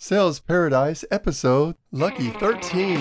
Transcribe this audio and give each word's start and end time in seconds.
Sales 0.00 0.38
Paradise 0.38 1.04
episode 1.10 1.74
Lucky 1.90 2.30
13. 2.30 2.98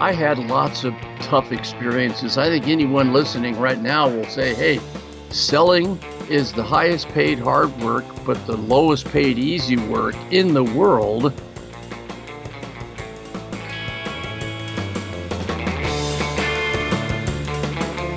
I 0.00 0.12
had 0.12 0.40
lots 0.40 0.82
of 0.82 0.94
tough 1.20 1.52
experiences. 1.52 2.36
I 2.36 2.46
think 2.46 2.66
anyone 2.66 3.12
listening 3.12 3.56
right 3.60 3.80
now 3.80 4.08
will 4.08 4.24
say, 4.24 4.52
hey, 4.52 4.80
selling 5.30 5.96
is 6.28 6.52
the 6.52 6.64
highest 6.64 7.08
paid 7.10 7.38
hard 7.38 7.70
work, 7.80 8.04
but 8.26 8.44
the 8.48 8.56
lowest 8.56 9.06
paid 9.12 9.38
easy 9.38 9.76
work 9.76 10.16
in 10.32 10.54
the 10.54 10.64
world. 10.64 11.32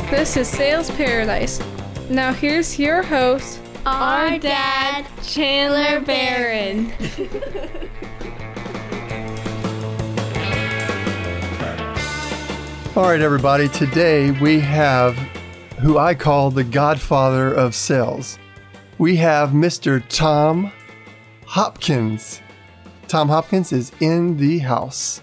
This 0.09 0.35
is 0.37 0.47
Sales 0.47 0.89
Paradise. 0.89 1.61
Now 2.09 2.33
here's 2.33 2.79
your 2.79 3.03
host, 3.03 3.61
Our 3.89 4.37
dad, 4.37 5.07
Chandler 5.23 6.01
Barron. 6.01 6.91
All 12.97 13.03
right, 13.03 13.21
everybody. 13.21 13.69
Today 13.69 14.31
we 14.41 14.59
have 14.59 15.15
who 15.79 15.97
I 15.97 16.15
call 16.15 16.51
the 16.51 16.65
godfather 16.65 17.53
of 17.53 17.73
sales. 17.73 18.37
We 18.97 19.15
have 19.15 19.51
Mr. 19.51 20.03
Tom 20.09 20.73
Hopkins. 21.45 22.41
Tom 23.07 23.29
Hopkins 23.29 23.71
is 23.71 23.93
in 24.01 24.35
the 24.35 24.57
house. 24.59 25.21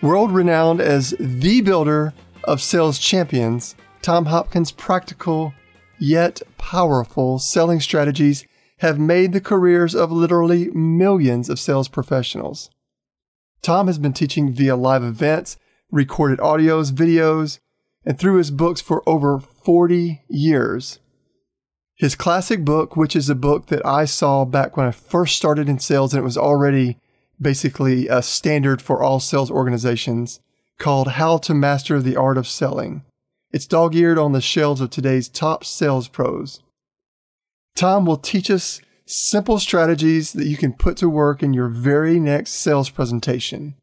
World 0.00 0.32
renowned 0.32 0.80
as 0.80 1.14
the 1.20 1.60
builder 1.60 2.12
of 2.42 2.60
sales 2.60 2.98
champions, 2.98 3.76
Tom 4.02 4.24
Hopkins' 4.24 4.72
practical 4.72 5.54
yet 6.02 6.42
powerful 6.58 7.38
selling 7.38 7.78
strategies 7.78 8.44
have 8.78 8.98
made 8.98 9.32
the 9.32 9.40
careers 9.40 9.94
of 9.94 10.10
literally 10.10 10.68
millions 10.70 11.48
of 11.48 11.60
sales 11.60 11.86
professionals. 11.86 12.70
Tom 13.62 13.86
has 13.86 13.98
been 13.98 14.12
teaching 14.12 14.50
via 14.50 14.74
live 14.74 15.04
events, 15.04 15.56
recorded 15.92 16.40
audios, 16.40 16.90
videos, 16.90 17.60
and 18.04 18.18
through 18.18 18.38
his 18.38 18.50
books 18.50 18.80
for 18.80 19.08
over 19.08 19.38
40 19.38 20.22
years. 20.28 20.98
His 21.94 22.16
classic 22.16 22.64
book, 22.64 22.96
which 22.96 23.14
is 23.14 23.30
a 23.30 23.36
book 23.36 23.66
that 23.66 23.86
I 23.86 24.04
saw 24.04 24.44
back 24.44 24.76
when 24.76 24.86
I 24.86 24.90
first 24.90 25.36
started 25.36 25.68
in 25.68 25.78
sales, 25.78 26.12
and 26.12 26.20
it 26.20 26.24
was 26.24 26.36
already 26.36 26.98
basically 27.40 28.08
a 28.08 28.22
standard 28.22 28.82
for 28.82 29.04
all 29.04 29.20
sales 29.20 29.52
organizations, 29.52 30.40
called 30.80 31.12
How 31.12 31.38
to 31.38 31.54
Master 31.54 32.02
the 32.02 32.16
Art 32.16 32.38
of 32.38 32.48
Selling. 32.48 33.04
It's 33.52 33.66
dog 33.66 33.94
eared 33.94 34.16
on 34.16 34.32
the 34.32 34.40
shelves 34.40 34.80
of 34.80 34.88
today's 34.88 35.28
top 35.28 35.62
sales 35.62 36.08
pros. 36.08 36.60
Tom 37.74 38.06
will 38.06 38.16
teach 38.16 38.50
us 38.50 38.80
simple 39.04 39.58
strategies 39.58 40.32
that 40.32 40.46
you 40.46 40.56
can 40.56 40.72
put 40.72 40.96
to 40.96 41.08
work 41.08 41.42
in 41.42 41.52
your 41.52 41.68
very 41.68 42.18
next 42.18 42.52
sales 42.52 42.88
presentation. 42.88 43.74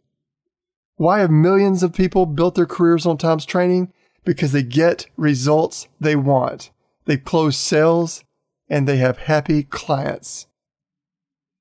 Why 0.95 1.20
have 1.20 1.30
millions 1.30 1.84
of 1.84 1.94
people 1.94 2.26
built 2.26 2.56
their 2.56 2.66
careers 2.66 3.06
on 3.06 3.20
Tom's 3.20 3.45
training? 3.45 3.94
Because 4.26 4.53
they 4.53 4.64
get 4.64 5.06
results 5.17 5.88
they 6.00 6.16
want. 6.16 6.72
They 7.06 7.17
close 7.17 7.56
sales 7.56 8.23
and 8.70 8.88
they 8.88 8.98
have 8.98 9.20
happy 9.20 9.61
clients. 9.61 10.48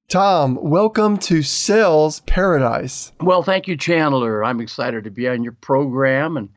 Tom, 0.08 0.58
welcome 0.62 1.18
to 1.18 1.42
Sales 1.42 2.20
Paradise. 2.20 3.12
Well, 3.20 3.42
thank 3.42 3.68
you, 3.68 3.76
Chandler. 3.76 4.42
I'm 4.42 4.62
excited 4.62 5.04
to 5.04 5.10
be 5.10 5.28
on 5.28 5.44
your 5.44 5.52
program 5.52 6.38
and 6.38 6.48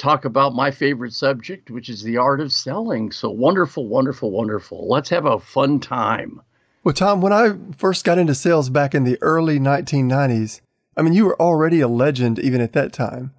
talk 0.00 0.24
about 0.24 0.54
my 0.54 0.70
favorite 0.70 1.12
subject, 1.12 1.70
which 1.70 1.88
is 1.88 2.02
the 2.02 2.16
art 2.16 2.40
of 2.40 2.52
selling. 2.52 3.12
So 3.12 3.30
wonderful, 3.30 3.86
wonderful, 3.86 4.30
wonderful. 4.30 4.88
Let's 4.88 5.10
have 5.10 5.26
a 5.26 5.38
fun 5.38 5.78
time. 5.78 6.40
Well, 6.82 6.94
Tom, 6.94 7.20
when 7.20 7.32
I 7.32 7.52
first 7.76 8.04
got 8.04 8.18
into 8.18 8.34
sales 8.34 8.70
back 8.70 8.94
in 8.94 9.04
the 9.04 9.18
early 9.20 9.60
1990s, 9.60 10.62
I 10.96 11.02
mean, 11.02 11.12
you 11.12 11.26
were 11.26 11.40
already 11.40 11.80
a 11.80 11.88
legend 11.88 12.38
even 12.38 12.60
at 12.60 12.72
that 12.72 12.92
time. 12.92 13.32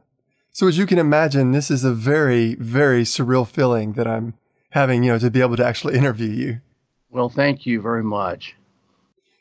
So 0.51 0.67
as 0.67 0.77
you 0.77 0.85
can 0.85 0.99
imagine, 0.99 1.51
this 1.51 1.71
is 1.71 1.83
a 1.83 1.93
very, 1.93 2.55
very 2.55 3.03
surreal 3.03 3.47
feeling 3.47 3.93
that 3.93 4.07
I'm 4.07 4.35
having, 4.71 5.03
you 5.03 5.11
know, 5.11 5.19
to 5.19 5.31
be 5.31 5.41
able 5.41 5.57
to 5.57 5.65
actually 5.65 5.95
interview 5.97 6.29
you. 6.29 6.61
Well, 7.09 7.29
thank 7.29 7.65
you 7.65 7.81
very 7.81 8.03
much. 8.03 8.55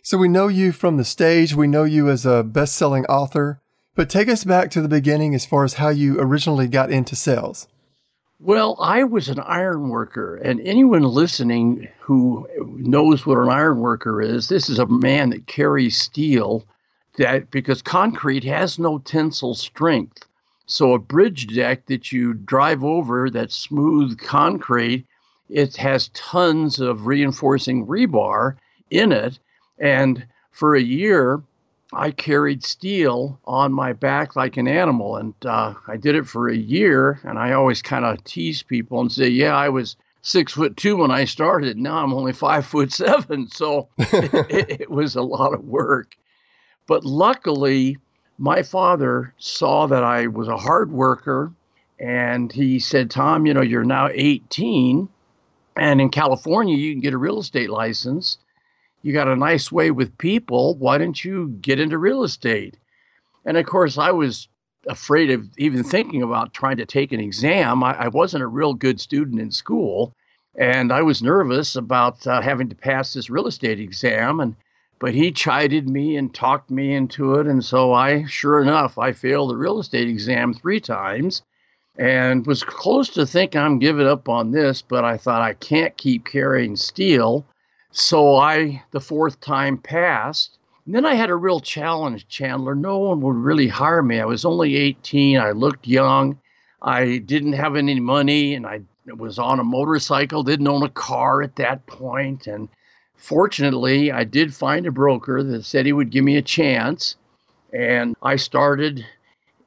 So 0.02 0.16
we 0.16 0.28
know 0.28 0.48
you 0.48 0.72
from 0.72 0.96
the 0.96 1.04
stage, 1.04 1.54
we 1.54 1.66
know 1.66 1.84
you 1.84 2.08
as 2.08 2.24
a 2.24 2.42
best-selling 2.42 3.04
author, 3.06 3.60
but 3.94 4.10
take 4.10 4.28
us 4.28 4.44
back 4.44 4.70
to 4.70 4.80
the 4.80 4.88
beginning 4.88 5.34
as 5.34 5.46
far 5.46 5.64
as 5.64 5.74
how 5.74 5.88
you 5.88 6.20
originally 6.20 6.68
got 6.68 6.90
into 6.90 7.16
sales. 7.16 7.68
Well, 8.42 8.76
I 8.80 9.04
was 9.04 9.28
an 9.28 9.40
iron 9.40 9.90
worker, 9.90 10.36
and 10.36 10.60
anyone 10.62 11.02
listening 11.02 11.88
who 12.00 12.48
knows 12.58 13.26
what 13.26 13.38
an 13.38 13.50
iron 13.50 13.80
worker 13.80 14.22
is, 14.22 14.48
this 14.48 14.70
is 14.70 14.78
a 14.78 14.86
man 14.86 15.30
that 15.30 15.46
carries 15.46 16.00
steel 16.00 16.64
that 17.18 17.50
because 17.50 17.82
concrete 17.82 18.44
has 18.44 18.78
no 18.78 18.98
tensile 19.00 19.54
strength. 19.54 20.26
So 20.64 20.94
a 20.94 20.98
bridge 20.98 21.54
deck 21.54 21.86
that 21.86 22.12
you 22.12 22.32
drive 22.32 22.82
over 22.82 23.28
that's 23.28 23.54
smooth 23.54 24.18
concrete, 24.18 25.04
it 25.50 25.76
has 25.76 26.08
tons 26.14 26.80
of 26.80 27.06
reinforcing 27.06 27.86
rebar 27.86 28.56
in 28.90 29.12
it. 29.12 29.38
And 29.78 30.26
for 30.52 30.74
a 30.76 30.80
year, 30.80 31.42
I 31.92 32.10
carried 32.10 32.64
steel 32.64 33.40
on 33.44 33.72
my 33.72 33.92
back 33.92 34.36
like 34.36 34.56
an 34.56 34.68
animal. 34.68 35.16
And 35.16 35.34
uh, 35.44 35.74
I 35.88 35.96
did 35.96 36.14
it 36.14 36.26
for 36.26 36.48
a 36.48 36.56
year. 36.56 37.20
And 37.24 37.38
I 37.38 37.52
always 37.52 37.82
kind 37.82 38.04
of 38.04 38.22
tease 38.24 38.62
people 38.62 39.00
and 39.00 39.10
say, 39.10 39.28
yeah, 39.28 39.56
I 39.56 39.68
was 39.68 39.96
six 40.22 40.52
foot 40.52 40.76
two 40.76 40.96
when 40.96 41.10
I 41.10 41.24
started. 41.24 41.76
Now 41.76 42.02
I'm 42.02 42.14
only 42.14 42.32
five 42.32 42.66
foot 42.66 42.92
seven. 42.92 43.48
So 43.48 43.88
it, 43.98 44.82
it 44.82 44.90
was 44.90 45.16
a 45.16 45.22
lot 45.22 45.54
of 45.54 45.64
work. 45.64 46.16
But 46.86 47.04
luckily, 47.04 47.98
my 48.38 48.62
father 48.62 49.34
saw 49.38 49.86
that 49.86 50.02
I 50.02 50.26
was 50.26 50.48
a 50.48 50.56
hard 50.56 50.90
worker 50.90 51.52
and 51.98 52.50
he 52.50 52.78
said, 52.78 53.10
Tom, 53.10 53.46
you 53.46 53.52
know, 53.52 53.62
you're 53.62 53.84
now 53.84 54.08
18. 54.12 55.08
And 55.76 56.00
in 56.00 56.08
California, 56.08 56.76
you 56.76 56.92
can 56.92 57.00
get 57.00 57.14
a 57.14 57.18
real 57.18 57.38
estate 57.38 57.70
license. 57.70 58.38
You 59.02 59.12
got 59.12 59.28
a 59.28 59.36
nice 59.36 59.72
way 59.72 59.90
with 59.90 60.18
people. 60.18 60.76
Why 60.76 60.98
don't 60.98 61.24
you 61.24 61.48
get 61.60 61.80
into 61.80 61.98
real 61.98 62.22
estate? 62.22 62.76
And 63.44 63.56
of 63.56 63.66
course, 63.66 63.96
I 63.96 64.10
was 64.10 64.48
afraid 64.86 65.30
of 65.30 65.48
even 65.58 65.84
thinking 65.84 66.22
about 66.22 66.54
trying 66.54 66.76
to 66.78 66.86
take 66.86 67.12
an 67.12 67.20
exam. 67.20 67.82
I, 67.82 68.04
I 68.04 68.08
wasn't 68.08 68.42
a 68.42 68.48
real 68.48 68.74
good 68.74 69.00
student 69.00 69.40
in 69.40 69.50
school. 69.50 70.14
And 70.56 70.92
I 70.92 71.02
was 71.02 71.22
nervous 71.22 71.76
about 71.76 72.26
uh, 72.26 72.42
having 72.42 72.68
to 72.68 72.74
pass 72.74 73.12
this 73.12 73.30
real 73.30 73.46
estate 73.46 73.80
exam. 73.80 74.40
And 74.40 74.56
but 74.98 75.14
he 75.14 75.32
chided 75.32 75.88
me 75.88 76.16
and 76.16 76.32
talked 76.32 76.70
me 76.70 76.94
into 76.94 77.36
it. 77.36 77.46
And 77.46 77.64
so 77.64 77.94
I, 77.94 78.24
sure 78.26 78.60
enough, 78.60 78.98
I 78.98 79.12
failed 79.12 79.50
the 79.50 79.56
real 79.56 79.80
estate 79.80 80.08
exam 80.08 80.52
three 80.52 80.80
times 80.80 81.42
and 81.96 82.46
was 82.46 82.62
close 82.62 83.08
to 83.10 83.26
thinking 83.26 83.60
I'm 83.60 83.78
giving 83.78 84.06
up 84.06 84.28
on 84.28 84.50
this, 84.50 84.82
but 84.82 85.04
I 85.04 85.16
thought 85.16 85.40
I 85.40 85.54
can't 85.54 85.96
keep 85.96 86.26
carrying 86.26 86.76
steel. 86.76 87.46
So 87.92 88.36
I, 88.36 88.82
the 88.92 89.00
fourth 89.00 89.40
time 89.40 89.78
passed. 89.78 90.58
And 90.86 90.94
then 90.94 91.04
I 91.04 91.14
had 91.14 91.30
a 91.30 91.36
real 91.36 91.60
challenge, 91.60 92.28
Chandler. 92.28 92.74
No 92.74 92.98
one 92.98 93.20
would 93.20 93.36
really 93.36 93.68
hire 93.68 94.02
me. 94.02 94.20
I 94.20 94.24
was 94.24 94.44
only 94.44 94.76
18. 94.76 95.38
I 95.38 95.50
looked 95.50 95.86
young. 95.86 96.38
I 96.82 97.18
didn't 97.18 97.52
have 97.54 97.76
any 97.76 98.00
money 98.00 98.54
and 98.54 98.66
I 98.66 98.80
was 99.06 99.38
on 99.38 99.60
a 99.60 99.64
motorcycle, 99.64 100.42
didn't 100.42 100.68
own 100.68 100.82
a 100.82 100.88
car 100.88 101.42
at 101.42 101.56
that 101.56 101.86
point. 101.86 102.46
and 102.46 102.68
fortunately, 103.16 104.10
I 104.10 104.24
did 104.24 104.54
find 104.54 104.86
a 104.86 104.90
broker 104.90 105.42
that 105.42 105.64
said 105.64 105.84
he 105.84 105.92
would 105.92 106.10
give 106.10 106.24
me 106.24 106.36
a 106.36 106.42
chance. 106.42 107.16
And 107.72 108.16
I 108.22 108.36
started 108.36 109.04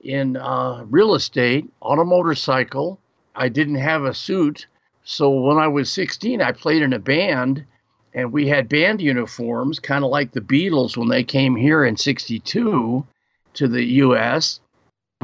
in 0.02 0.38
uh, 0.38 0.86
real 0.90 1.14
estate 1.14 1.70
on 1.82 2.00
a 2.00 2.06
motorcycle. 2.06 3.00
I 3.36 3.50
didn't 3.50 3.76
have 3.76 4.04
a 4.04 4.14
suit. 4.14 4.68
So 5.04 5.30
when 5.30 5.58
I 5.58 5.68
was 5.68 5.92
16, 5.92 6.42
I 6.42 6.52
played 6.52 6.82
in 6.82 6.94
a 6.94 7.00
band 7.00 7.66
and 8.14 8.32
we 8.32 8.48
had 8.48 8.70
band 8.70 9.02
uniforms, 9.02 9.80
kind 9.80 10.04
of 10.04 10.12
like 10.12 10.32
the 10.32 10.42
Beatles 10.42 10.96
when 10.96 11.10
they 11.10 11.24
came 11.24 11.56
here 11.56 11.84
in 11.84 11.98
62 11.98 13.06
to 13.54 13.68
the 13.68 13.84
US. 13.84 14.60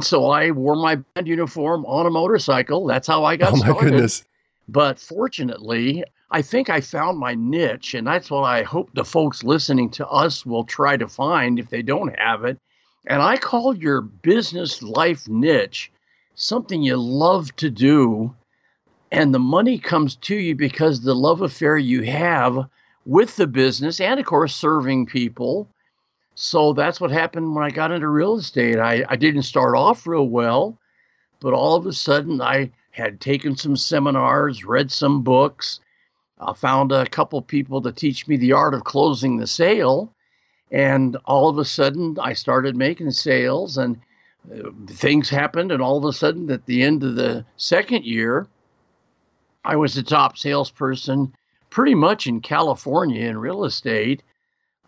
So 0.00 0.30
I 0.30 0.50
wore 0.50 0.76
my 0.76 0.96
band 0.96 1.28
uniform 1.28 1.84
on 1.86 2.06
a 2.06 2.10
motorcycle. 2.10 2.86
That's 2.86 3.06
how 3.06 3.24
I 3.24 3.36
got 3.36 3.52
oh 3.52 3.56
my 3.56 3.66
started. 3.66 3.90
goodness. 3.90 4.24
But 4.68 4.98
fortunately, 4.98 6.04
I 6.30 6.42
think 6.42 6.70
I 6.70 6.80
found 6.80 7.18
my 7.18 7.34
niche, 7.34 7.94
and 7.94 8.06
that's 8.06 8.30
what 8.30 8.44
I 8.44 8.62
hope 8.62 8.90
the 8.94 9.04
folks 9.04 9.42
listening 9.42 9.90
to 9.90 10.06
us 10.08 10.46
will 10.46 10.64
try 10.64 10.96
to 10.96 11.08
find 11.08 11.58
if 11.58 11.70
they 11.70 11.82
don't 11.82 12.16
have 12.18 12.44
it. 12.44 12.58
And 13.06 13.20
I 13.20 13.36
call 13.36 13.74
your 13.74 14.00
business 14.00 14.82
life 14.82 15.28
niche 15.28 15.90
something 16.34 16.82
you 16.82 16.96
love 16.96 17.54
to 17.56 17.68
do, 17.68 18.34
and 19.10 19.34
the 19.34 19.38
money 19.40 19.78
comes 19.78 20.16
to 20.16 20.36
you 20.36 20.54
because 20.54 21.00
the 21.00 21.14
love 21.14 21.42
affair 21.42 21.76
you 21.76 22.02
have 22.02 22.68
with 23.06 23.36
the 23.36 23.46
business 23.46 24.00
and, 24.00 24.20
of 24.20 24.26
course, 24.26 24.54
serving 24.54 25.06
people. 25.06 25.68
So 26.34 26.72
that's 26.72 27.00
what 27.00 27.10
happened 27.10 27.54
when 27.54 27.64
I 27.64 27.70
got 27.70 27.92
into 27.92 28.08
real 28.08 28.36
estate. 28.36 28.78
I, 28.78 29.04
I 29.08 29.16
didn't 29.16 29.42
start 29.42 29.76
off 29.76 30.06
real 30.06 30.28
well, 30.28 30.78
but 31.40 31.52
all 31.52 31.76
of 31.76 31.86
a 31.86 31.92
sudden 31.92 32.40
I 32.40 32.70
had 32.90 33.20
taken 33.20 33.56
some 33.56 33.76
seminars, 33.76 34.64
read 34.64 34.90
some 34.90 35.22
books, 35.22 35.80
I 36.40 36.54
found 36.54 36.90
a 36.90 37.06
couple 37.06 37.40
people 37.42 37.82
to 37.82 37.92
teach 37.92 38.26
me 38.26 38.36
the 38.36 38.52
art 38.52 38.74
of 38.74 38.84
closing 38.84 39.36
the 39.36 39.46
sale. 39.46 40.12
And 40.70 41.16
all 41.26 41.48
of 41.48 41.58
a 41.58 41.64
sudden, 41.64 42.16
I 42.20 42.32
started 42.32 42.76
making 42.76 43.10
sales, 43.10 43.76
and 43.76 44.00
uh, 44.54 44.70
things 44.86 45.28
happened. 45.28 45.72
And 45.72 45.82
all 45.82 45.98
of 45.98 46.04
a 46.04 46.12
sudden, 46.12 46.50
at 46.50 46.64
the 46.66 46.82
end 46.82 47.02
of 47.02 47.16
the 47.16 47.44
second 47.56 48.04
year, 48.04 48.46
I 49.64 49.76
was 49.76 49.94
the 49.94 50.02
top 50.02 50.38
salesperson 50.38 51.34
pretty 51.70 51.94
much 51.94 52.26
in 52.26 52.40
California 52.40 53.26
in 53.26 53.38
real 53.38 53.64
estate. 53.64 54.22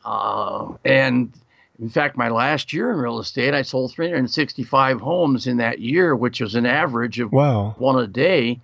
Uh, 0.05 0.73
and 0.84 1.32
in 1.79 1.88
fact, 1.88 2.17
my 2.17 2.29
last 2.29 2.73
year 2.73 2.90
in 2.90 2.99
real 2.99 3.19
estate, 3.19 3.55
I 3.55 3.62
sold 3.62 3.93
365 3.93 5.00
homes 5.00 5.46
in 5.46 5.56
that 5.58 5.81
year, 5.81 6.14
which 6.14 6.40
was 6.40 6.55
an 6.55 6.67
average 6.67 7.19
of 7.19 7.32
wow. 7.32 7.75
one 7.79 7.99
a 7.99 8.06
day, 8.06 8.61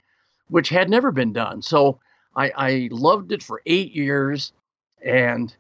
which 0.49 0.69
had 0.69 0.91
never 0.91 1.11
been 1.11 1.33
done. 1.33 1.63
So 1.63 1.99
I, 2.37 2.53
I 2.57 2.89
loved 2.93 3.33
it 3.33 3.43
for 3.43 3.63
eight 3.67 3.93
years. 3.93 4.53
And 5.05 5.55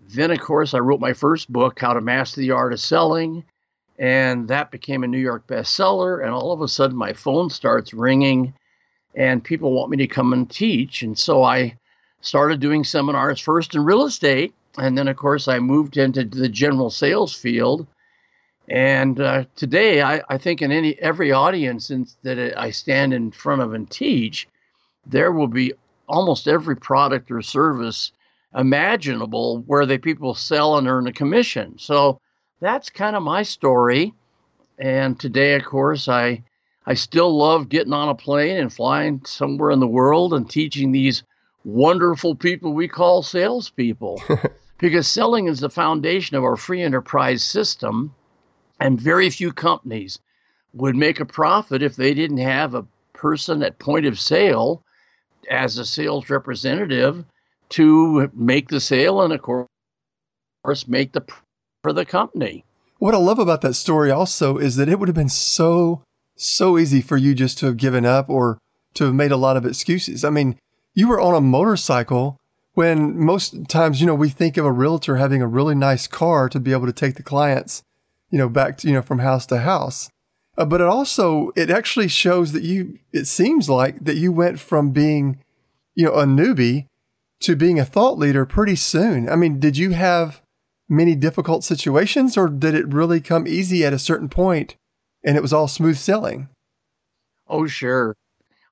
then, 0.00 0.30
of 0.30 0.40
course, 0.40 0.74
I 0.74 0.78
wrote 0.78 1.00
my 1.00 1.12
first 1.12 1.52
book, 1.52 1.80
How 1.80 1.92
to 1.92 2.00
Master 2.00 2.40
the 2.40 2.50
Art 2.50 2.72
of 2.72 2.80
Selling. 2.80 3.44
And 3.98 4.48
that 4.48 4.70
became 4.70 5.04
a 5.04 5.08
New 5.08 5.18
York 5.18 5.46
bestseller. 5.46 6.22
And 6.22 6.32
all 6.32 6.52
of 6.52 6.60
a 6.60 6.68
sudden, 6.68 6.96
my 6.96 7.12
phone 7.12 7.50
starts 7.50 7.92
ringing 7.94 8.54
and 9.14 9.44
people 9.44 9.72
want 9.72 9.90
me 9.90 9.98
to 9.98 10.06
come 10.06 10.32
and 10.32 10.48
teach. 10.48 11.02
And 11.02 11.18
so 11.18 11.42
I 11.42 11.76
started 12.22 12.60
doing 12.60 12.84
seminars 12.84 13.40
first 13.40 13.74
in 13.74 13.84
real 13.84 14.04
estate. 14.04 14.54
And 14.78 14.96
then, 14.96 15.08
of 15.08 15.16
course, 15.16 15.48
I 15.48 15.58
moved 15.58 15.98
into 15.98 16.24
the 16.24 16.48
general 16.48 16.88
sales 16.88 17.34
field. 17.34 17.86
And 18.68 19.20
uh, 19.20 19.44
today, 19.56 20.00
I, 20.00 20.22
I, 20.30 20.38
think 20.38 20.62
in 20.62 20.72
any 20.72 20.98
every 21.00 21.32
audience 21.32 21.88
that 22.22 22.54
I 22.56 22.70
stand 22.70 23.12
in 23.12 23.32
front 23.32 23.60
of 23.60 23.74
and 23.74 23.90
teach, 23.90 24.48
there 25.04 25.32
will 25.32 25.48
be 25.48 25.74
almost 26.08 26.48
every 26.48 26.76
product 26.76 27.30
or 27.30 27.42
service 27.42 28.12
imaginable 28.54 29.62
where 29.66 29.84
the 29.84 29.98
people 29.98 30.34
sell 30.34 30.78
and 30.78 30.86
earn 30.86 31.06
a 31.06 31.12
commission. 31.12 31.76
So 31.76 32.20
that's 32.60 32.88
kind 32.88 33.16
of 33.16 33.22
my 33.22 33.42
story. 33.42 34.14
And 34.78 35.18
today, 35.18 35.54
of 35.54 35.64
course, 35.64 36.08
I 36.08 36.42
I 36.86 36.94
still 36.94 37.36
love 37.36 37.68
getting 37.68 37.92
on 37.92 38.08
a 38.08 38.14
plane 38.14 38.56
and 38.56 38.72
flying 38.72 39.24
somewhere 39.24 39.70
in 39.70 39.80
the 39.80 39.86
world 39.86 40.34
and 40.34 40.48
teaching 40.48 40.92
these 40.92 41.22
wonderful 41.64 42.34
people 42.34 42.72
we 42.72 42.88
call 42.88 43.22
salespeople. 43.22 44.22
because 44.78 45.06
selling 45.06 45.46
is 45.46 45.60
the 45.60 45.70
foundation 45.70 46.36
of 46.36 46.42
our 46.42 46.56
free 46.56 46.82
enterprise 46.82 47.44
system, 47.44 48.12
and 48.80 49.00
very 49.00 49.30
few 49.30 49.52
companies 49.52 50.18
would 50.74 50.96
make 50.96 51.20
a 51.20 51.24
profit 51.24 51.82
if 51.82 51.94
they 51.94 52.12
didn't 52.12 52.38
have 52.38 52.74
a 52.74 52.84
person 53.12 53.62
at 53.62 53.78
point 53.78 54.06
of 54.06 54.18
sale 54.18 54.82
as 55.50 55.78
a 55.78 55.84
sales 55.84 56.28
representative 56.28 57.24
to 57.68 58.28
make 58.34 58.68
the 58.68 58.80
sale 58.80 59.22
and 59.22 59.32
of 59.32 59.40
course 59.42 59.68
make 60.88 61.12
the 61.12 61.24
for 61.82 61.92
the 61.92 62.04
company. 62.04 62.64
What 62.98 63.14
I 63.14 63.18
love 63.18 63.38
about 63.38 63.60
that 63.60 63.74
story 63.74 64.10
also 64.10 64.58
is 64.58 64.76
that 64.76 64.88
it 64.88 64.98
would 64.98 65.08
have 65.08 65.14
been 65.14 65.28
so 65.28 66.02
so 66.36 66.76
easy 66.76 67.00
for 67.00 67.16
you 67.16 67.34
just 67.34 67.58
to 67.58 67.66
have 67.66 67.76
given 67.76 68.04
up 68.04 68.28
or 68.28 68.58
to 68.94 69.04
have 69.04 69.14
made 69.14 69.30
a 69.30 69.36
lot 69.36 69.56
of 69.56 69.64
excuses. 69.64 70.24
I 70.24 70.30
mean, 70.30 70.58
you 70.94 71.08
were 71.08 71.20
on 71.20 71.34
a 71.34 71.40
motorcycle 71.40 72.38
when 72.74 73.18
most 73.18 73.68
times, 73.68 74.00
you 74.00 74.06
know, 74.06 74.14
we 74.14 74.28
think 74.28 74.56
of 74.56 74.64
a 74.64 74.72
realtor 74.72 75.16
having 75.16 75.42
a 75.42 75.46
really 75.46 75.74
nice 75.74 76.06
car 76.06 76.48
to 76.48 76.60
be 76.60 76.72
able 76.72 76.86
to 76.86 76.92
take 76.92 77.16
the 77.16 77.22
clients, 77.22 77.82
you 78.30 78.38
know, 78.38 78.48
back 78.48 78.78
to, 78.78 78.88
you 78.88 78.94
know, 78.94 79.02
from 79.02 79.18
house 79.18 79.46
to 79.46 79.58
house. 79.58 80.08
Uh, 80.56 80.64
but 80.64 80.80
it 80.80 80.86
also, 80.86 81.50
it 81.56 81.70
actually 81.70 82.08
shows 82.08 82.52
that 82.52 82.62
you, 82.62 82.98
it 83.12 83.26
seems 83.26 83.68
like 83.68 84.04
that 84.04 84.16
you 84.16 84.32
went 84.32 84.58
from 84.58 84.90
being, 84.90 85.42
you 85.94 86.04
know, 86.04 86.14
a 86.14 86.24
newbie 86.24 86.86
to 87.40 87.56
being 87.56 87.78
a 87.78 87.84
thought 87.84 88.18
leader 88.18 88.46
pretty 88.46 88.76
soon. 88.76 89.28
I 89.28 89.36
mean, 89.36 89.60
did 89.60 89.76
you 89.76 89.90
have 89.90 90.42
many 90.92 91.14
difficult 91.14 91.64
situations 91.64 92.36
or 92.36 92.48
did 92.48 92.74
it 92.74 92.92
really 92.92 93.20
come 93.20 93.48
easy 93.48 93.84
at 93.84 93.94
a 93.94 93.98
certain 93.98 94.28
point 94.28 94.76
and 95.24 95.36
it 95.36 95.42
was 95.42 95.52
all 95.52 95.68
smooth 95.68 95.96
sailing. 95.96 96.48
Oh, 97.48 97.66
sure. 97.66 98.14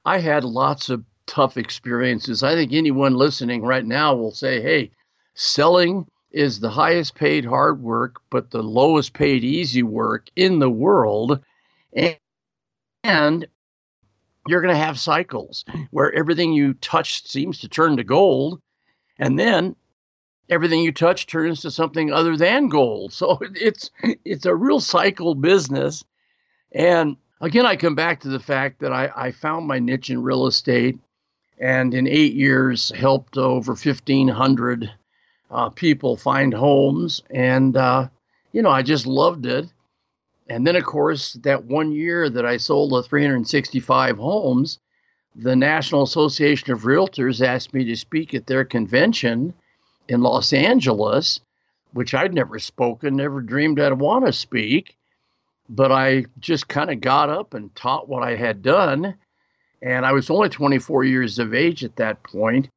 I 0.04 0.18
had 0.18 0.44
lots 0.44 0.90
of 0.90 1.04
tough 1.30 1.56
experiences. 1.56 2.42
I 2.42 2.54
think 2.54 2.72
anyone 2.72 3.14
listening 3.14 3.62
right 3.62 3.86
now 3.86 4.16
will 4.16 4.32
say, 4.32 4.60
hey, 4.60 4.90
selling 5.34 6.04
is 6.32 6.58
the 6.58 6.70
highest 6.70 7.14
paid 7.14 7.44
hard 7.44 7.80
work, 7.80 8.20
but 8.30 8.50
the 8.50 8.64
lowest 8.64 9.12
paid 9.12 9.44
easy 9.44 9.84
work 9.84 10.28
in 10.34 10.58
the 10.58 10.68
world. 10.68 11.40
And, 11.92 12.18
and 13.04 13.46
you're 14.48 14.60
going 14.60 14.74
to 14.74 14.80
have 14.80 14.98
cycles 14.98 15.64
where 15.92 16.12
everything 16.14 16.52
you 16.52 16.74
touch 16.74 17.24
seems 17.24 17.60
to 17.60 17.68
turn 17.68 17.96
to 17.96 18.04
gold. 18.04 18.60
And 19.16 19.38
then 19.38 19.76
everything 20.48 20.80
you 20.82 20.90
touch 20.90 21.28
turns 21.28 21.60
to 21.60 21.70
something 21.70 22.12
other 22.12 22.36
than 22.36 22.68
gold. 22.68 23.12
So 23.20 23.38
it's 23.42 23.92
it's 24.24 24.46
a 24.46 24.54
real 24.54 24.80
cycle 24.80 25.36
business. 25.36 26.04
And 26.72 27.16
again, 27.40 27.66
I 27.66 27.76
come 27.76 27.94
back 27.94 28.20
to 28.20 28.28
the 28.28 28.40
fact 28.40 28.80
that 28.80 28.92
I, 28.92 29.12
I 29.14 29.30
found 29.30 29.68
my 29.68 29.78
niche 29.78 30.10
in 30.10 30.24
real 30.24 30.46
estate 30.46 30.98
and 31.60 31.94
in 31.94 32.08
eight 32.08 32.32
years 32.32 32.90
helped 32.90 33.36
over 33.36 33.72
1,500 33.72 34.90
uh, 35.50 35.68
people 35.70 36.16
find 36.16 36.54
homes. 36.54 37.22
And, 37.30 37.76
uh, 37.76 38.08
you 38.52 38.62
know, 38.62 38.70
I 38.70 38.82
just 38.82 39.06
loved 39.06 39.46
it. 39.46 39.66
And 40.48 40.66
then, 40.66 40.74
of 40.74 40.84
course, 40.84 41.34
that 41.34 41.64
one 41.64 41.92
year 41.92 42.28
that 42.28 42.44
I 42.44 42.56
sold 42.56 42.90
the 42.90 43.02
365 43.02 44.18
homes, 44.18 44.80
the 45.36 45.54
National 45.54 46.02
Association 46.02 46.72
of 46.72 46.82
Realtors 46.82 47.46
asked 47.46 47.72
me 47.72 47.84
to 47.84 47.96
speak 47.96 48.34
at 48.34 48.46
their 48.46 48.64
convention 48.64 49.54
in 50.08 50.22
Los 50.22 50.52
Angeles, 50.52 51.38
which 51.92 52.14
I'd 52.14 52.34
never 52.34 52.58
spoken, 52.58 53.14
never 53.14 53.40
dreamed 53.40 53.78
I'd 53.78 53.92
want 53.92 54.26
to 54.26 54.32
speak 54.32 54.96
but 55.70 55.92
I 55.92 56.26
just 56.40 56.68
kind 56.68 56.90
of 56.90 57.00
got 57.00 57.30
up 57.30 57.54
and 57.54 57.74
taught 57.74 58.08
what 58.08 58.24
I 58.24 58.34
had 58.34 58.60
done. 58.60 59.14
And 59.82 60.04
I 60.04 60.12
was 60.12 60.30
only 60.30 60.48
24 60.48 61.04
years 61.04 61.38
of 61.38 61.54
age 61.54 61.84
at 61.84 61.96
that 61.96 62.22
point. 62.22 62.68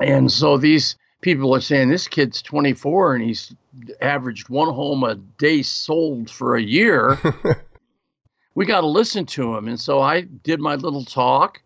And 0.00 0.30
so 0.30 0.58
these 0.58 0.96
people 1.20 1.54
are 1.54 1.60
saying 1.60 1.88
this 1.88 2.08
kid's 2.08 2.42
24 2.42 3.14
and 3.14 3.24
he's 3.24 3.54
averaged 4.00 4.48
one 4.48 4.72
home 4.72 5.04
a 5.04 5.14
day 5.14 5.62
sold 5.62 6.30
for 6.30 6.56
a 6.56 6.62
year. 6.62 7.18
we 8.54 8.66
got 8.66 8.80
to 8.82 8.86
listen 8.86 9.26
to 9.26 9.56
him. 9.56 9.68
And 9.68 9.78
so 9.78 10.00
I 10.00 10.22
did 10.22 10.60
my 10.60 10.74
little 10.74 11.04
talk. 11.04 11.62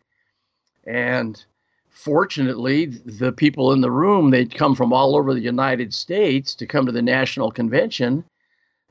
And 0.85 1.43
fortunately, 1.89 2.87
the 2.87 3.33
people 3.33 3.73
in 3.73 3.81
the 3.81 3.91
room, 3.91 4.31
they'd 4.31 4.55
come 4.55 4.75
from 4.75 4.93
all 4.93 5.17
over 5.17 5.35
the 5.35 5.41
United 5.41 5.93
States 5.95 6.55
to 6.57 6.67
come 6.67 6.87
to 6.87 6.93
the 6.93 7.02
national 7.02 7.50
convention. 7.50 8.25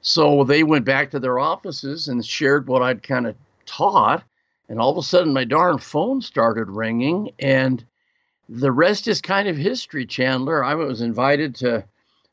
So 0.01 0.43
they 0.43 0.63
went 0.63 0.85
back 0.85 1.11
to 1.11 1.19
their 1.19 1.39
offices 1.39 2.07
and 2.07 2.25
shared 2.25 2.67
what 2.67 2.81
I'd 2.81 3.03
kind 3.03 3.27
of 3.27 3.35
taught. 3.65 4.23
And 4.69 4.79
all 4.79 4.91
of 4.91 4.97
a 4.97 5.03
sudden, 5.03 5.33
my 5.33 5.43
darn 5.43 5.79
phone 5.79 6.21
started 6.21 6.69
ringing. 6.69 7.31
And 7.39 7.83
the 8.47 8.71
rest 8.71 9.07
is 9.07 9.19
kind 9.19 9.47
of 9.47 9.57
history, 9.57 10.05
Chandler. 10.05 10.63
I 10.63 10.75
was 10.75 11.01
invited 11.01 11.55
to, 11.55 11.83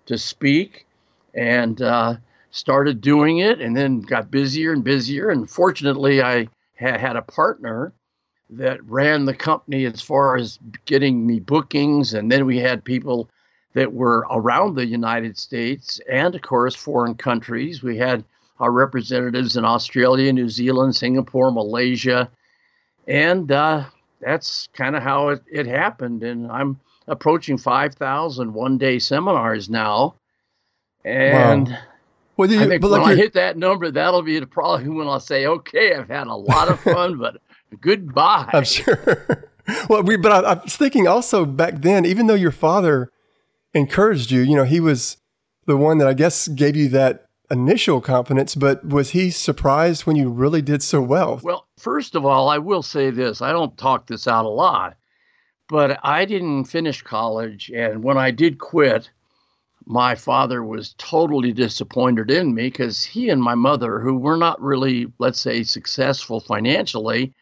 to 0.06 0.18
speak 0.18 0.86
and 1.34 1.80
uh, 1.80 2.16
started 2.50 3.00
doing 3.00 3.38
it 3.38 3.60
and 3.60 3.74
then 3.74 4.00
got 4.00 4.30
busier 4.30 4.72
and 4.72 4.84
busier. 4.84 5.30
And 5.30 5.50
fortunately, 5.50 6.22
I 6.22 6.48
ha- 6.78 6.98
had 6.98 7.16
a 7.16 7.22
partner 7.22 7.92
that 8.50 8.84
ran 8.84 9.24
the 9.24 9.34
company 9.34 9.86
as 9.86 10.02
far 10.02 10.36
as 10.36 10.58
getting 10.84 11.26
me 11.26 11.40
bookings. 11.40 12.14
And 12.14 12.30
then 12.30 12.46
we 12.46 12.58
had 12.58 12.84
people 12.84 13.28
that 13.72 13.92
were 13.92 14.26
around 14.30 14.74
the 14.74 14.86
United 14.86 15.38
States 15.38 16.00
and, 16.08 16.34
of 16.34 16.42
course, 16.42 16.74
foreign 16.74 17.14
countries. 17.14 17.82
We 17.82 17.96
had 17.96 18.24
our 18.58 18.70
representatives 18.70 19.56
in 19.56 19.64
Australia, 19.64 20.32
New 20.32 20.48
Zealand, 20.48 20.96
Singapore, 20.96 21.50
Malaysia, 21.50 22.30
and 23.06 23.50
uh, 23.52 23.84
that's 24.20 24.68
kind 24.72 24.96
of 24.96 25.02
how 25.02 25.28
it, 25.28 25.42
it 25.50 25.66
happened. 25.66 26.22
And 26.22 26.50
I'm 26.50 26.80
approaching 27.06 27.58
5,000 27.58 28.52
one 28.52 28.78
day 28.78 28.98
seminars 28.98 29.68
now. 29.68 30.16
And 31.04 31.68
wow. 31.68 31.78
well, 32.36 32.50
you, 32.50 32.60
I 32.60 32.66
think 32.66 32.82
when 32.82 33.00
I 33.00 33.14
hit 33.14 33.34
that 33.34 33.56
number, 33.56 33.90
that'll 33.90 34.22
be 34.22 34.40
the 34.40 34.46
probably 34.46 34.88
when 34.88 35.06
I'll 35.06 35.20
say, 35.20 35.46
okay, 35.46 35.94
I've 35.94 36.08
had 36.08 36.26
a 36.26 36.34
lot 36.34 36.68
of 36.68 36.80
fun, 36.80 37.18
but 37.18 37.36
goodbye. 37.80 38.50
I'm 38.52 38.64
sure. 38.64 39.48
well, 39.88 40.02
we, 40.02 40.16
but 40.16 40.32
I, 40.32 40.52
I 40.52 40.62
was 40.62 40.76
thinking 40.76 41.06
also 41.06 41.44
back 41.44 41.82
then, 41.82 42.04
even 42.04 42.26
though 42.26 42.34
your 42.34 42.50
father 42.50 43.12
encouraged 43.76 44.30
you. 44.30 44.40
You 44.40 44.56
know, 44.56 44.64
he 44.64 44.80
was 44.80 45.18
the 45.66 45.76
one 45.76 45.98
that 45.98 46.08
I 46.08 46.14
guess 46.14 46.48
gave 46.48 46.74
you 46.74 46.88
that 46.88 47.25
initial 47.50 48.00
confidence, 48.00 48.54
but 48.54 48.84
was 48.84 49.10
he 49.10 49.30
surprised 49.30 50.06
when 50.06 50.16
you 50.16 50.30
really 50.30 50.62
did 50.62 50.82
so 50.82 51.00
well? 51.00 51.40
Well, 51.42 51.66
first 51.78 52.14
of 52.14 52.24
all, 52.24 52.48
I 52.48 52.58
will 52.58 52.82
say 52.82 53.10
this 53.10 53.42
I 53.42 53.52
don't 53.52 53.76
talk 53.76 54.06
this 54.06 54.26
out 54.26 54.44
a 54.44 54.48
lot, 54.48 54.96
but 55.68 55.98
I 56.02 56.24
didn't 56.24 56.64
finish 56.64 57.02
college. 57.02 57.70
And 57.74 58.02
when 58.02 58.18
I 58.18 58.30
did 58.30 58.58
quit, 58.58 59.10
my 59.86 60.14
father 60.14 60.64
was 60.64 60.94
totally 60.98 61.52
disappointed 61.52 62.30
in 62.30 62.54
me 62.54 62.64
because 62.64 63.04
he 63.04 63.30
and 63.30 63.42
my 63.42 63.54
mother, 63.54 64.00
who 64.00 64.16
were 64.16 64.36
not 64.36 64.60
really, 64.60 65.06
let's 65.18 65.40
say, 65.40 65.62
successful 65.62 66.40
financially, 66.40 67.32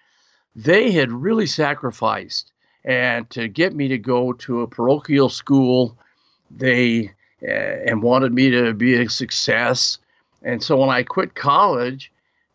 they 0.54 0.92
had 0.92 1.10
really 1.10 1.46
sacrificed 1.46 2.52
and 2.84 3.28
to 3.30 3.48
get 3.48 3.74
me 3.74 3.88
to 3.88 3.98
go 3.98 4.32
to 4.34 4.60
a 4.60 4.68
parochial 4.68 5.30
school. 5.30 5.98
They 6.50 7.12
Eh, 7.46 7.84
and 7.86 8.02
wanted 8.02 8.32
me 8.32 8.50
to 8.50 8.72
be 8.72 8.94
a 8.94 9.08
success. 9.10 9.98
And 10.42 10.62
so 10.62 10.76
when 10.76 10.90
I 10.90 11.02
quit 11.02 11.34
college, 11.34 12.10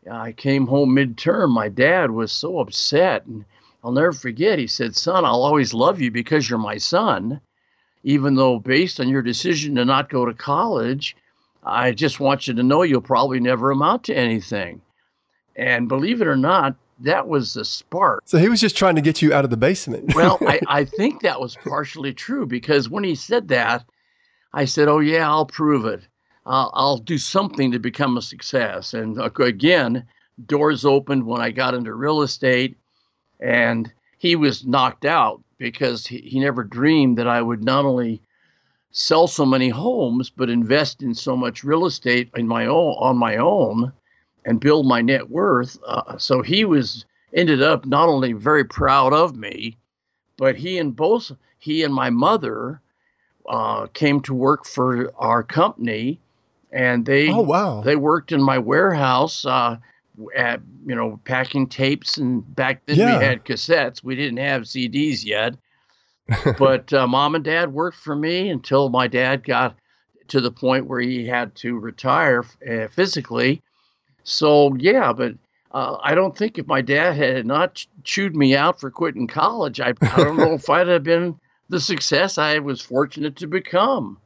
I 0.10 0.31
came 0.31 0.67
home 0.67 0.96
midterm. 0.96 1.50
My 1.50 1.69
dad 1.69 2.12
was 2.12 2.31
so 2.31 2.60
upset, 2.60 3.25
and 3.25 3.46
I'll 3.84 3.91
never 3.91 4.13
forget. 4.13 4.60
He 4.60 4.67
said, 4.67 4.96
"Son, 4.96 5.25
I'll 5.25 5.43
always 5.43 5.74
love 5.74 6.01
you 6.01 6.12
because 6.12 6.50
you're 6.50 6.60
my 6.60 6.77
son." 6.77 7.41
even 8.03 8.36
though 8.36 8.60
based 8.60 9.00
on 9.00 9.10
your 9.10 9.22
decision 9.22 9.75
to 9.75 9.86
not 9.86 10.10
go 10.10 10.25
to 10.25 10.34
college, 10.34 11.15
I 11.63 11.91
just 11.91 12.19
want 12.19 12.48
you 12.48 12.53
to 12.53 12.63
know 12.63 12.84
you'll 12.84 13.01
probably 13.01 13.39
never 13.39 13.72
amount 13.72 14.05
to 14.05 14.15
anything. 14.15 14.81
And 15.55 15.89
believe 15.89 16.22
it 16.22 16.27
or 16.27 16.38
not, 16.38 16.75
that 17.01 17.27
was 17.27 17.53
the 17.53 17.65
spark. 17.65 18.24
So 18.25 18.38
he 18.38 18.50
was 18.50 18.62
just 18.62 18.77
trying 18.77 18.96
to 18.96 19.01
get 19.01 19.22
you 19.22 19.34
out 19.34 19.43
of 19.43 19.51
the 19.51 19.58
basement. 19.58 20.15
well, 20.15 20.38
I, 20.48 20.60
I 20.67 20.86
think 20.86 21.22
that 21.22 21.39
was 21.39 21.55
partially 21.55 22.13
true 22.13 22.46
because 22.46 22.89
when 22.89 23.03
he 23.03 23.15
said 23.15 23.50
that, 23.50 23.86
I 24.53 24.65
said, 24.65 24.88
Oh, 24.88 25.00
yeah, 25.00 25.29
I'll 25.29 25.46
prove 25.46 25.86
it. 25.86 26.08
I'll, 26.46 26.72
I'll 26.74 26.98
do 26.98 27.18
something 27.18 27.72
to 27.72 27.79
become 27.79 28.18
a 28.18 28.22
success. 28.22 28.94
And 28.94 29.20
uh, 29.20 29.29
again, 29.39 30.06
doors 30.46 30.86
opened 30.86 31.25
when 31.25 31.41
I 31.41 31.51
got 31.51 31.74
into 31.74 31.94
real 31.94 32.22
estate, 32.22 32.77
and 33.39 33.91
he 34.18 34.36
was 34.36 34.65
knocked 34.65 35.06
out 35.06 35.44
because 35.58 36.08
he, 36.08 36.20
he 36.20 36.39
never 36.39 36.63
dreamed 36.63 37.18
that 37.18 37.27
I 37.27 37.41
would 37.41 37.63
not 37.63 37.86
only 37.86 38.22
sell 38.91 39.27
so 39.27 39.46
many 39.46 39.70
homes, 39.70 40.29
but 40.29 40.50
invest 40.50 41.03
in 41.03 41.13
so 41.13 41.36
much 41.38 41.63
real 41.63 41.86
estate 41.86 42.29
in 42.36 42.48
my 42.48 42.65
own 42.65 42.96
on 42.98 43.18
my 43.18 43.38
own 43.38 43.94
and 44.46 44.60
build 44.60 44.88
my 44.88 45.01
net 45.01 45.29
worth. 45.29 45.77
Uh, 45.86 46.18
so 46.18 46.41
he 46.41 46.65
was 46.65 47.06
ended 47.34 47.62
up 47.62 47.86
not 47.86 48.10
only 48.10 48.34
very 48.34 48.63
proud 48.63 49.13
of 49.13 49.36
me, 49.36 49.77
but 50.38 50.56
he 50.56 50.79
and 50.79 50.96
both 50.96 51.32
he 51.60 51.84
and 51.84 51.94
my 51.94 52.10
mother 52.10 52.82
uh, 53.48 53.88
came 53.88 54.22
to 54.22 54.34
work 54.34 54.65
for 54.65 55.12
our 55.17 55.43
company, 55.43 56.19
and 56.72 57.05
they 57.05 57.29
oh 57.29 57.41
wow 57.41 57.81
they 57.81 57.96
worked 57.96 58.31
in 58.31 58.41
my 58.41 58.58
warehouse. 58.58 59.46
Uh, 59.46 59.77
at, 60.36 60.60
you 60.86 60.96
know, 60.96 61.19
packing 61.24 61.67
tapes, 61.67 62.17
and 62.17 62.43
back 62.55 62.86
then 62.86 62.98
Yeah. 62.98 63.19
we 63.19 63.25
had 63.25 63.46
cassettes. 63.46 64.03
We 64.03 64.15
didn't 64.15 64.39
have 64.39 64.63
CDs 64.63 65.24
yet. 65.24 65.55
but 66.58 66.91
uh, 66.93 67.08
mom 67.08 67.36
and 67.36 67.43
dad 67.43 67.74
worked 67.74 67.98
for 67.98 68.15
me 68.15 68.50
until 68.50 68.89
my 68.89 69.08
dad 69.08 69.43
got 69.43 69.75
to 70.27 70.41
the 70.41 70.51
point 70.51 70.88
where 70.88 71.00
he 71.00 71.25
had 71.25 71.55
to 71.55 71.77
retire 71.79 72.46
uh, 72.69 72.88
physically. 72.89 73.62
So 74.24 74.75
yeah, 74.75 75.12
but 75.13 75.34
uh, 75.72 75.98
I 76.03 76.13
don't 76.15 76.38
think 76.38 76.58
if 76.58 76.67
my 76.67 76.81
dad 76.81 77.15
had 77.15 77.46
not 77.46 77.86
chewed 78.03 78.36
me 78.36 78.55
out 78.55 78.79
for 78.79 78.91
quitting 78.91 79.27
college, 79.27 79.79
I, 79.79 79.93
I 80.01 80.17
don't 80.17 80.38
know 80.38 80.53
if 80.55 80.69
I'd 80.69 80.88
have 80.88 81.03
been 81.03 81.39
the 81.69 81.79
success 81.79 82.38
I 82.38 82.59
was 82.59 82.81
fortunate 82.81 83.38
to 83.38 83.47
become. 83.47 84.17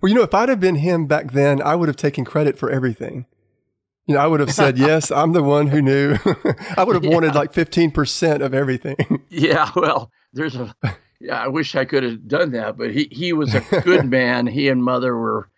Well, 0.00 0.08
you 0.08 0.16
know, 0.16 0.22
if 0.22 0.34
I'd 0.34 0.48
have 0.48 0.60
been 0.60 0.76
him 0.76 1.06
back 1.06 1.32
then, 1.32 1.62
I 1.62 1.76
would 1.76 1.88
have 1.88 1.96
taken 1.96 2.24
credit 2.24 2.58
for 2.58 2.70
everything. 2.70 3.26
You 4.06 4.14
know, 4.14 4.20
I 4.20 4.26
would 4.26 4.40
have 4.40 4.52
said, 4.52 4.78
yes, 4.78 5.10
I'm 5.10 5.32
the 5.32 5.42
one 5.42 5.68
who 5.68 5.82
knew. 5.82 6.16
I 6.76 6.84
would 6.84 6.94
have 6.94 7.12
wanted 7.12 7.34
like 7.34 7.52
15% 7.52 8.40
of 8.40 8.54
everything. 8.54 8.96
Yeah, 9.34 9.70
well, 9.74 10.10
there's 10.34 10.56
a. 10.56 10.74
Yeah, 11.18 11.42
I 11.42 11.48
wish 11.48 11.74
I 11.74 11.86
could 11.86 12.02
have 12.02 12.28
done 12.28 12.50
that, 12.52 12.76
but 12.76 12.90
he 12.90 13.08
he 13.10 13.32
was 13.32 13.54
a 13.54 13.60
good 13.80 14.04
man. 14.04 14.46
He 14.46 14.68
and 14.68 14.84
mother 14.84 15.16
were 15.16 15.48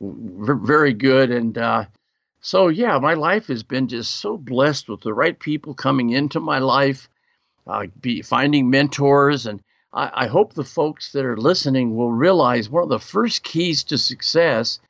very 0.00 0.92
good, 0.92 1.32
and 1.32 1.58
uh, 1.58 1.86
so 2.40 2.68
yeah, 2.68 2.96
my 3.00 3.14
life 3.14 3.48
has 3.48 3.64
been 3.64 3.88
just 3.88 4.20
so 4.20 4.36
blessed 4.36 4.88
with 4.88 5.00
the 5.00 5.12
right 5.12 5.36
people 5.36 5.74
coming 5.74 6.10
into 6.10 6.38
my 6.38 6.58
life, 6.58 7.08
uh, 7.66 7.86
be 8.00 8.22
finding 8.22 8.70
mentors, 8.70 9.46
and 9.46 9.60
I, 9.94 10.10
I 10.24 10.26
hope 10.26 10.52
the 10.52 10.64
folks 10.64 11.12
that 11.12 11.24
are 11.24 11.36
listening 11.36 11.96
will 11.96 12.12
realize 12.12 12.68
one 12.68 12.82
of 12.82 12.88
the 12.88 12.98
first 12.98 13.42
keys 13.44 13.84
to 13.84 13.96
success 13.96 14.80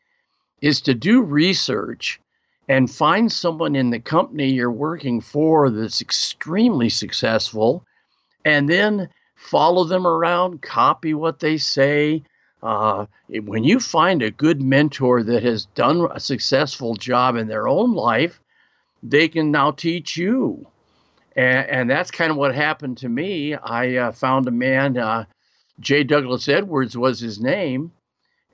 is 0.61 0.81
to 0.83 0.95
do 0.95 1.23
research 1.23 2.21
and 2.69 2.91
find 2.91 3.31
someone 3.31 3.77
in 3.77 3.91
the 3.91 4.01
company 4.01 4.51
you're 4.51 4.71
working 4.71 5.21
for 5.21 5.71
that's 5.71 6.01
extremely 6.01 6.89
successful 6.89 7.85
and 8.45 8.69
then 8.69 9.09
follow 9.37 9.85
them 9.85 10.07
around, 10.07 10.63
copy 10.63 11.13
what 11.13 11.41
they 11.41 11.59
say. 11.59 12.23
Uh, 12.63 13.05
when 13.29 13.63
you 13.63 13.79
find 13.79 14.23
a 14.23 14.31
good 14.31 14.63
mentor 14.63 15.23
that 15.23 15.43
has 15.43 15.67
done 15.75 16.09
a 16.11 16.21
successful 16.21 16.95
job 16.95 17.37
in 17.37 17.47
their 17.47 17.69
own 17.69 17.93
life, 17.93 18.41
they 19.03 19.29
can 19.29 19.51
now 19.51 19.71
teach 19.71 20.17
you. 20.17 20.67
And, 21.37 21.69
and 21.69 21.91
that's 21.91 22.11
kind 22.11 22.31
of 22.31 22.37
what 22.37 22.55
happened 22.55 22.99
to 22.99 23.09
me. 23.09 23.55
I 23.55 23.97
uh, 23.97 24.13
found 24.13 24.47
a 24.47 24.53
man, 24.53 24.97
uh, 24.97 25.25
J. 25.81 26.05
Douglas 26.05 26.49
Edwards 26.49 26.97
was 26.97 27.19
his 27.19 27.41
name, 27.41 27.93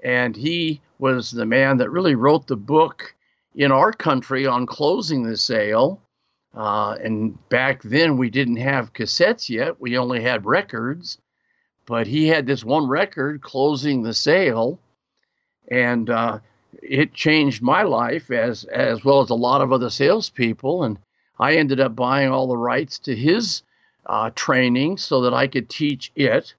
and 0.02 0.34
he 0.34 0.80
was 0.99 1.30
the 1.30 1.46
man 1.46 1.76
that 1.78 1.90
really 1.90 2.14
wrote 2.14 2.46
the 2.46 2.56
book 2.56 3.14
in 3.54 3.72
our 3.72 3.92
country 3.92 4.46
on 4.46 4.66
closing 4.66 5.22
the 5.22 5.37
sale. 5.37 6.00
Uh, 6.54 6.96
and 7.02 7.49
back 7.49 7.82
then, 7.82 8.16
we 8.16 8.30
didn't 8.30 8.56
have 8.56 8.92
cassettes 8.92 9.49
yet. 9.49 9.80
We 9.80 9.99
only 9.99 10.22
had 10.22 10.46
records. 10.46 11.18
But 11.87 12.06
he 12.06 12.28
had 12.28 12.46
this 12.46 12.64
one 12.64 12.87
record 12.87 13.42
closing 13.42 14.02
the 14.02 14.14
sale, 14.14 14.78
and 15.68 16.08
uh, 16.08 16.38
it 16.82 17.14
changed 17.14 17.62
my 17.62 17.82
life 17.82 18.30
as 18.30 18.62
as 18.64 19.04
well 19.04 19.22
as 19.22 19.30
a 19.30 19.34
lot 19.34 19.60
of 19.60 19.72
other 19.72 19.90
salespeople. 19.90 20.84
And 20.84 20.99
I 21.40 21.54
ended 21.54 21.80
up 21.80 21.97
buying 21.97 22.30
all 22.30 22.47
the 22.47 22.56
rights 22.56 22.99
to 23.00 23.16
his 23.16 23.62
uh, 24.04 24.30
training 24.35 24.99
so 24.99 25.23
that 25.23 25.32
I 25.32 25.47
could 25.47 25.70
teach 25.70 26.12
it. 26.14 26.54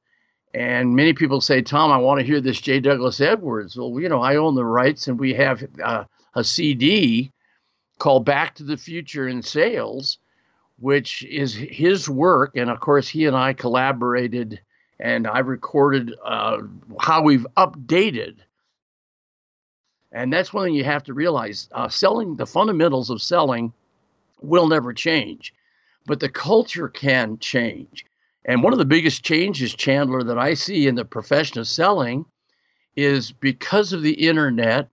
And 0.55 0.95
many 0.95 1.13
people 1.13 1.39
say, 1.39 1.61
Tom, 1.61 1.91
I 1.91 1.97
want 1.97 2.19
to 2.19 2.25
hear 2.25 2.41
this 2.41 2.59
J. 2.59 2.79
Douglas 2.79 3.21
Edwards. 3.21 3.77
Well, 3.77 3.97
you 3.99 4.09
know, 4.09 4.21
I 4.21 4.35
own 4.35 4.55
the 4.55 4.65
rights, 4.65 5.07
and 5.07 5.19
we 5.19 5.35
have 5.35 5.63
uh, 5.81 6.05
a 6.33 6.43
CD 6.43 7.31
called 7.99 8.25
Back 8.25 8.55
to 8.55 8.63
the 8.63 8.75
Future 8.75 9.27
in 9.27 9.43
Sales, 9.43 10.17
which 10.79 11.23
is 11.25 11.53
his 11.53 12.09
work. 12.09 12.57
And 12.57 12.69
of 12.69 12.79
course, 12.79 13.07
he 13.07 13.27
and 13.27 13.35
I 13.35 13.53
collaborated, 13.53 14.59
and 14.99 15.27
I 15.27 15.39
recorded 15.39 16.15
uh, 16.25 16.57
how 16.99 17.21
we've 17.21 17.45
updated. 17.55 18.37
And 20.11 20.33
that's 20.33 20.51
one 20.51 20.65
thing 20.65 20.73
you 20.73 20.83
have 20.83 21.03
to 21.03 21.13
realize 21.13 21.69
uh, 21.71 21.87
selling, 21.87 22.35
the 22.35 22.47
fundamentals 22.47 23.09
of 23.11 23.21
selling 23.21 23.71
will 24.41 24.67
never 24.67 24.93
change, 24.93 25.53
but 26.05 26.19
the 26.19 26.29
culture 26.29 26.87
can 26.87 27.37
change. 27.39 28.05
And 28.45 28.63
one 28.63 28.73
of 28.73 28.79
the 28.79 28.85
biggest 28.85 29.23
changes, 29.23 29.73
Chandler, 29.73 30.23
that 30.23 30.39
I 30.39 30.55
see 30.55 30.87
in 30.87 30.95
the 30.95 31.05
profession 31.05 31.59
of 31.59 31.67
selling 31.67 32.25
is 32.95 33.31
because 33.31 33.93
of 33.93 34.01
the 34.01 34.13
internet, 34.13 34.89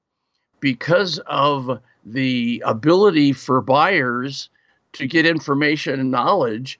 because 0.60 1.18
of 1.26 1.80
the 2.04 2.62
ability 2.64 3.32
for 3.32 3.60
buyers 3.60 4.50
to 4.94 5.06
get 5.06 5.26
information 5.26 5.98
and 5.98 6.10
knowledge, 6.10 6.78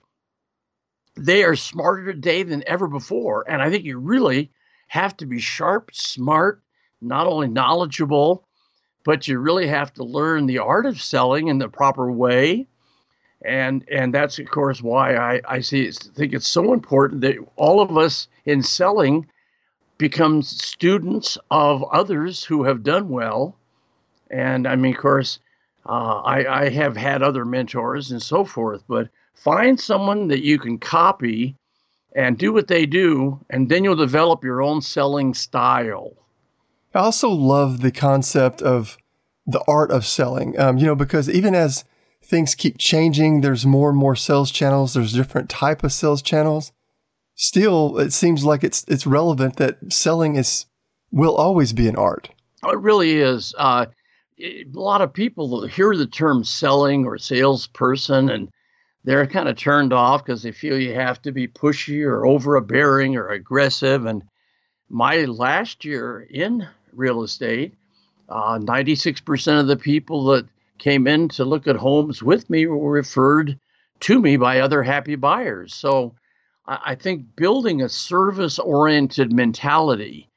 they 1.15 1.43
are 1.43 1.55
smarter 1.55 2.05
today 2.13 2.43
than 2.43 2.63
ever 2.67 2.87
before. 2.87 3.49
And 3.49 3.61
I 3.61 3.69
think 3.69 3.83
you 3.83 3.97
really 3.97 4.51
have 4.87 5.17
to 5.17 5.25
be 5.25 5.39
sharp, 5.39 5.91
smart, 5.93 6.61
not 7.01 7.27
only 7.27 7.47
knowledgeable, 7.47 8.47
but 9.03 9.27
you 9.27 9.39
really 9.39 9.67
have 9.67 9.93
to 9.93 10.03
learn 10.03 10.45
the 10.45 10.59
art 10.59 10.85
of 10.85 11.01
selling 11.01 11.47
in 11.47 11.57
the 11.57 11.69
proper 11.69 12.11
way. 12.11 12.67
And 13.45 13.85
and 13.89 14.13
that's 14.13 14.37
of 14.39 14.49
course 14.49 14.81
why 14.81 15.15
I, 15.15 15.41
I 15.47 15.61
see 15.61 15.83
it, 15.83 15.95
think 15.95 16.33
it's 16.33 16.47
so 16.47 16.73
important 16.73 17.21
that 17.21 17.37
all 17.55 17.79
of 17.79 17.97
us 17.97 18.27
in 18.45 18.61
selling 18.61 19.27
become 19.97 20.41
students 20.41 21.37
of 21.49 21.83
others 21.91 22.43
who 22.43 22.63
have 22.63 22.83
done 22.83 23.09
well 23.09 23.55
and 24.29 24.67
I 24.67 24.75
mean, 24.75 24.93
of 24.93 25.01
course, 25.01 25.39
uh, 25.85 26.21
I, 26.21 26.65
I 26.65 26.69
have 26.69 26.95
had 26.95 27.23
other 27.23 27.45
mentors 27.45 28.11
and 28.11 28.21
so 28.21 28.45
forth, 28.45 28.83
but 28.87 29.09
find 29.33 29.79
someone 29.79 30.27
that 30.27 30.43
you 30.43 30.59
can 30.59 30.77
copy 30.77 31.55
and 32.15 32.37
do 32.37 32.51
what 32.51 32.67
they 32.67 32.85
do, 32.85 33.39
and 33.49 33.69
then 33.69 33.83
you'll 33.83 33.95
develop 33.95 34.43
your 34.43 34.61
own 34.61 34.81
selling 34.81 35.33
style. 35.33 36.13
I 36.93 36.99
also 36.99 37.29
love 37.29 37.81
the 37.81 37.91
concept 37.91 38.61
of 38.61 38.97
the 39.45 39.63
art 39.67 39.91
of 39.91 40.05
selling, 40.05 40.59
um, 40.59 40.77
you 40.77 40.85
know, 40.85 40.95
because 40.95 41.29
even 41.29 41.55
as 41.55 41.83
things 42.23 42.55
keep 42.55 42.77
changing, 42.77 43.41
there's 43.41 43.65
more 43.65 43.89
and 43.89 43.97
more 43.97 44.15
sales 44.15 44.51
channels, 44.51 44.93
there's 44.93 45.13
different 45.13 45.49
type 45.49 45.83
of 45.83 45.93
sales 45.93 46.21
channels. 46.21 46.71
Still, 47.35 47.97
it 47.99 48.11
seems 48.11 48.43
like 48.43 48.63
it's 48.63 48.83
it's 48.87 49.07
relevant 49.07 49.55
that 49.55 49.77
selling 49.93 50.35
is 50.35 50.65
will 51.11 51.35
always 51.35 51.73
be 51.73 51.87
an 51.87 51.95
art. 51.95 52.29
It 52.63 52.79
really 52.79 53.13
is. 53.17 53.53
Uh, 53.57 53.85
a 54.41 54.65
lot 54.73 55.01
of 55.01 55.13
people 55.13 55.65
hear 55.67 55.95
the 55.95 56.07
term 56.07 56.43
selling 56.43 57.05
or 57.05 57.17
salesperson, 57.17 58.29
and 58.29 58.49
they're 59.03 59.25
kind 59.25 59.47
of 59.47 59.55
turned 59.55 59.93
off 59.93 60.23
because 60.23 60.43
they 60.43 60.51
feel 60.51 60.79
you 60.79 60.93
have 60.93 61.21
to 61.21 61.31
be 61.31 61.47
pushy 61.47 62.03
or 62.03 62.25
overbearing 62.25 63.15
or 63.15 63.29
aggressive. 63.29 64.05
And 64.05 64.23
my 64.89 65.25
last 65.25 65.85
year 65.85 66.27
in 66.29 66.67
real 66.93 67.23
estate, 67.23 67.73
uh, 68.29 68.57
96% 68.59 69.59
of 69.59 69.67
the 69.67 69.77
people 69.77 70.25
that 70.25 70.45
came 70.77 71.07
in 71.07 71.27
to 71.29 71.45
look 71.45 71.67
at 71.67 71.75
homes 71.75 72.23
with 72.23 72.49
me 72.49 72.65
were 72.65 72.91
referred 72.91 73.59
to 74.01 74.21
me 74.21 74.37
by 74.37 74.59
other 74.59 74.81
happy 74.81 75.15
buyers. 75.15 75.73
So 75.73 76.15
I, 76.65 76.79
I 76.87 76.95
think 76.95 77.35
building 77.35 77.81
a 77.81 77.89
service 77.89 78.59
oriented 78.59 79.33
mentality 79.33 80.29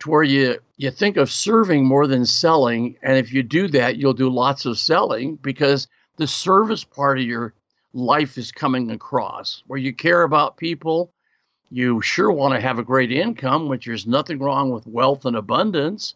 to 0.00 0.10
where 0.10 0.22
you 0.22 0.58
you 0.76 0.90
think 0.90 1.16
of 1.16 1.30
serving 1.30 1.84
more 1.84 2.06
than 2.06 2.26
selling 2.26 2.96
and 3.02 3.16
if 3.16 3.32
you 3.32 3.42
do 3.42 3.68
that 3.68 3.96
you'll 3.96 4.12
do 4.12 4.28
lots 4.28 4.66
of 4.66 4.78
selling 4.78 5.36
because 5.36 5.88
the 6.16 6.26
service 6.26 6.84
part 6.84 7.18
of 7.18 7.24
your 7.24 7.54
life 7.94 8.36
is 8.36 8.52
coming 8.52 8.90
across 8.90 9.62
where 9.66 9.78
you 9.78 9.94
care 9.94 10.22
about 10.22 10.58
people 10.58 11.12
you 11.70 12.00
sure 12.00 12.30
want 12.30 12.54
to 12.54 12.60
have 12.60 12.78
a 12.78 12.84
great 12.84 13.12
income 13.12 13.68
which 13.68 13.86
there's 13.86 14.06
nothing 14.06 14.38
wrong 14.38 14.70
with 14.70 14.86
wealth 14.86 15.24
and 15.24 15.36
abundance 15.36 16.14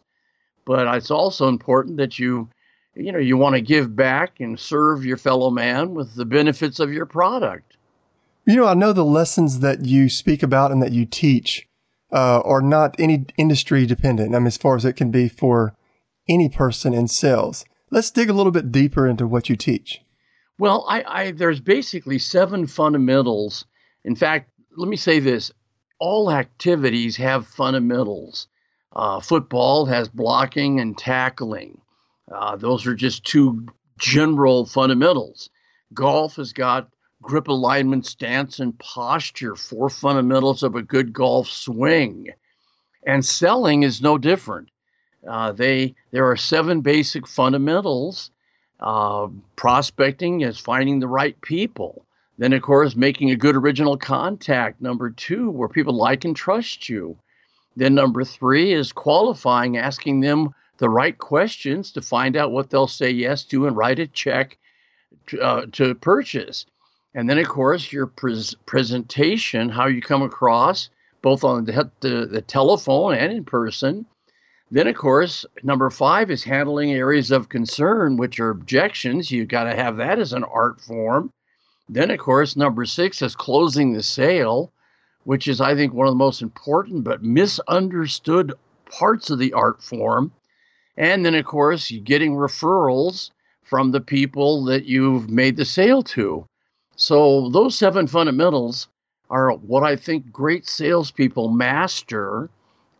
but 0.65 0.87
it's 0.95 1.11
also 1.11 1.47
important 1.47 1.97
that 1.97 2.19
you 2.19 2.47
you 2.95 3.11
know 3.11 3.19
you 3.19 3.37
want 3.37 3.55
to 3.55 3.61
give 3.61 3.95
back 3.95 4.39
and 4.39 4.59
serve 4.59 5.05
your 5.05 5.17
fellow 5.17 5.49
man 5.49 5.93
with 5.93 6.15
the 6.15 6.25
benefits 6.25 6.79
of 6.79 6.91
your 6.93 7.05
product 7.05 7.77
you 8.45 8.55
know 8.55 8.65
i 8.65 8.73
know 8.73 8.93
the 8.93 9.05
lessons 9.05 9.59
that 9.59 9.85
you 9.85 10.09
speak 10.09 10.41
about 10.41 10.71
and 10.71 10.81
that 10.81 10.91
you 10.91 11.05
teach 11.05 11.67
uh, 12.11 12.41
are 12.43 12.61
not 12.61 12.95
any 12.99 13.25
industry 13.37 13.85
dependent. 13.85 14.35
I 14.35 14.39
mean, 14.39 14.47
as 14.47 14.57
far 14.57 14.75
as 14.75 14.85
it 14.85 14.93
can 14.93 15.11
be 15.11 15.29
for 15.29 15.75
any 16.29 16.49
person 16.49 16.93
in 16.93 17.07
sales. 17.07 17.65
Let's 17.89 18.11
dig 18.11 18.29
a 18.29 18.33
little 18.33 18.51
bit 18.51 18.71
deeper 18.71 19.07
into 19.07 19.27
what 19.27 19.49
you 19.49 19.55
teach. 19.55 20.01
Well, 20.57 20.85
I, 20.87 21.03
I 21.03 21.31
there's 21.31 21.59
basically 21.59 22.19
seven 22.19 22.67
fundamentals. 22.67 23.65
In 24.03 24.15
fact, 24.15 24.50
let 24.75 24.87
me 24.89 24.97
say 24.97 25.19
this: 25.19 25.51
all 25.99 26.31
activities 26.31 27.17
have 27.17 27.47
fundamentals. 27.47 28.47
Uh, 28.93 29.19
football 29.19 29.85
has 29.85 30.09
blocking 30.09 30.79
and 30.79 30.97
tackling. 30.97 31.79
Uh, 32.31 32.55
those 32.55 32.85
are 32.85 32.95
just 32.95 33.23
two 33.23 33.65
general 33.99 34.65
fundamentals. 34.65 35.49
Golf 35.93 36.35
has 36.37 36.53
got 36.53 36.89
grip 37.21 37.47
alignment, 37.47 38.05
stance, 38.05 38.59
and 38.59 38.77
posture, 38.79 39.55
four 39.55 39.89
fundamentals 39.89 40.63
of 40.63 40.75
a 40.75 40.81
good 40.81 41.13
golf 41.13 41.47
swing. 41.47 42.29
And 43.05 43.23
selling 43.23 43.83
is 43.83 44.01
no 44.01 44.17
different. 44.17 44.69
Uh, 45.27 45.51
they 45.51 45.95
there 46.11 46.29
are 46.29 46.37
seven 46.37 46.81
basic 46.81 47.27
fundamentals. 47.27 48.31
Uh, 48.79 49.27
prospecting 49.55 50.41
is 50.41 50.57
finding 50.57 50.99
the 50.99 51.07
right 51.07 51.39
people. 51.41 52.05
Then, 52.37 52.53
of 52.53 52.61
course, 52.61 52.95
making 52.95 53.29
a 53.31 53.35
good 53.35 53.55
original 53.55 53.97
contact. 53.97 54.81
Number 54.81 55.09
two, 55.09 55.49
where 55.49 55.69
people 55.69 55.95
like 55.95 56.25
and 56.25 56.35
trust 56.35 56.89
you. 56.89 57.17
Then, 57.75 57.93
number 57.93 58.23
three 58.23 58.73
is 58.73 58.91
qualifying, 58.91 59.77
asking 59.77 60.21
them 60.21 60.53
the 60.77 60.89
right 60.89 61.17
questions 61.17 61.91
to 61.91 62.01
find 62.01 62.35
out 62.35 62.51
what 62.51 62.69
they'll 62.69 62.87
say 62.87 63.09
yes 63.09 63.43
to 63.45 63.67
and 63.67 63.77
write 63.77 63.99
a 63.99 64.07
check 64.07 64.57
to, 65.27 65.39
uh, 65.39 65.65
to 65.73 65.93
purchase. 65.95 66.65
And 67.13 67.29
then, 67.29 67.37
of 67.37 67.47
course, 67.47 67.91
your 67.91 68.07
pres- 68.07 68.55
presentation, 68.65 69.69
how 69.69 69.87
you 69.87 70.01
come 70.01 70.23
across, 70.23 70.89
both 71.21 71.43
on 71.43 71.65
the, 71.65 71.91
the, 71.99 72.25
the 72.25 72.41
telephone 72.41 73.13
and 73.13 73.31
in 73.31 73.45
person. 73.45 74.05
Then, 74.71 74.87
of 74.87 74.95
course, 74.95 75.45
number 75.63 75.89
five 75.89 76.31
is 76.31 76.43
handling 76.43 76.93
areas 76.93 77.29
of 77.29 77.49
concern, 77.49 78.15
which 78.15 78.39
are 78.39 78.49
objections. 78.49 79.29
You've 79.29 79.49
got 79.49 79.65
to 79.65 79.75
have 79.75 79.97
that 79.97 80.17
as 80.17 80.33
an 80.33 80.45
art 80.45 80.79
form. 80.81 81.31
Then, 81.93 82.09
of 82.09 82.19
course, 82.19 82.55
number 82.55 82.85
six 82.85 83.21
is 83.21 83.35
closing 83.35 83.91
the 83.91 84.01
sale, 84.01 84.71
which 85.25 85.45
is, 85.45 85.59
I 85.59 85.75
think, 85.75 85.91
one 85.91 86.07
of 86.07 86.13
the 86.13 86.17
most 86.17 86.41
important 86.41 87.03
but 87.03 87.21
misunderstood 87.21 88.53
parts 88.89 89.29
of 89.29 89.39
the 89.39 89.51
art 89.51 89.83
form. 89.83 90.31
And 90.95 91.25
then, 91.25 91.35
of 91.35 91.43
course, 91.43 91.91
getting 92.05 92.31
referrals 92.31 93.31
from 93.63 93.91
the 93.91 93.99
people 93.99 94.63
that 94.65 94.85
you've 94.85 95.29
made 95.29 95.57
the 95.57 95.65
sale 95.65 96.01
to. 96.03 96.45
So 96.95 97.49
those 97.49 97.77
seven 97.77 98.07
fundamentals 98.07 98.87
are 99.29 99.51
what 99.51 99.83
I 99.83 99.97
think 99.97 100.31
great 100.31 100.65
salespeople 100.65 101.49
master. 101.49 102.49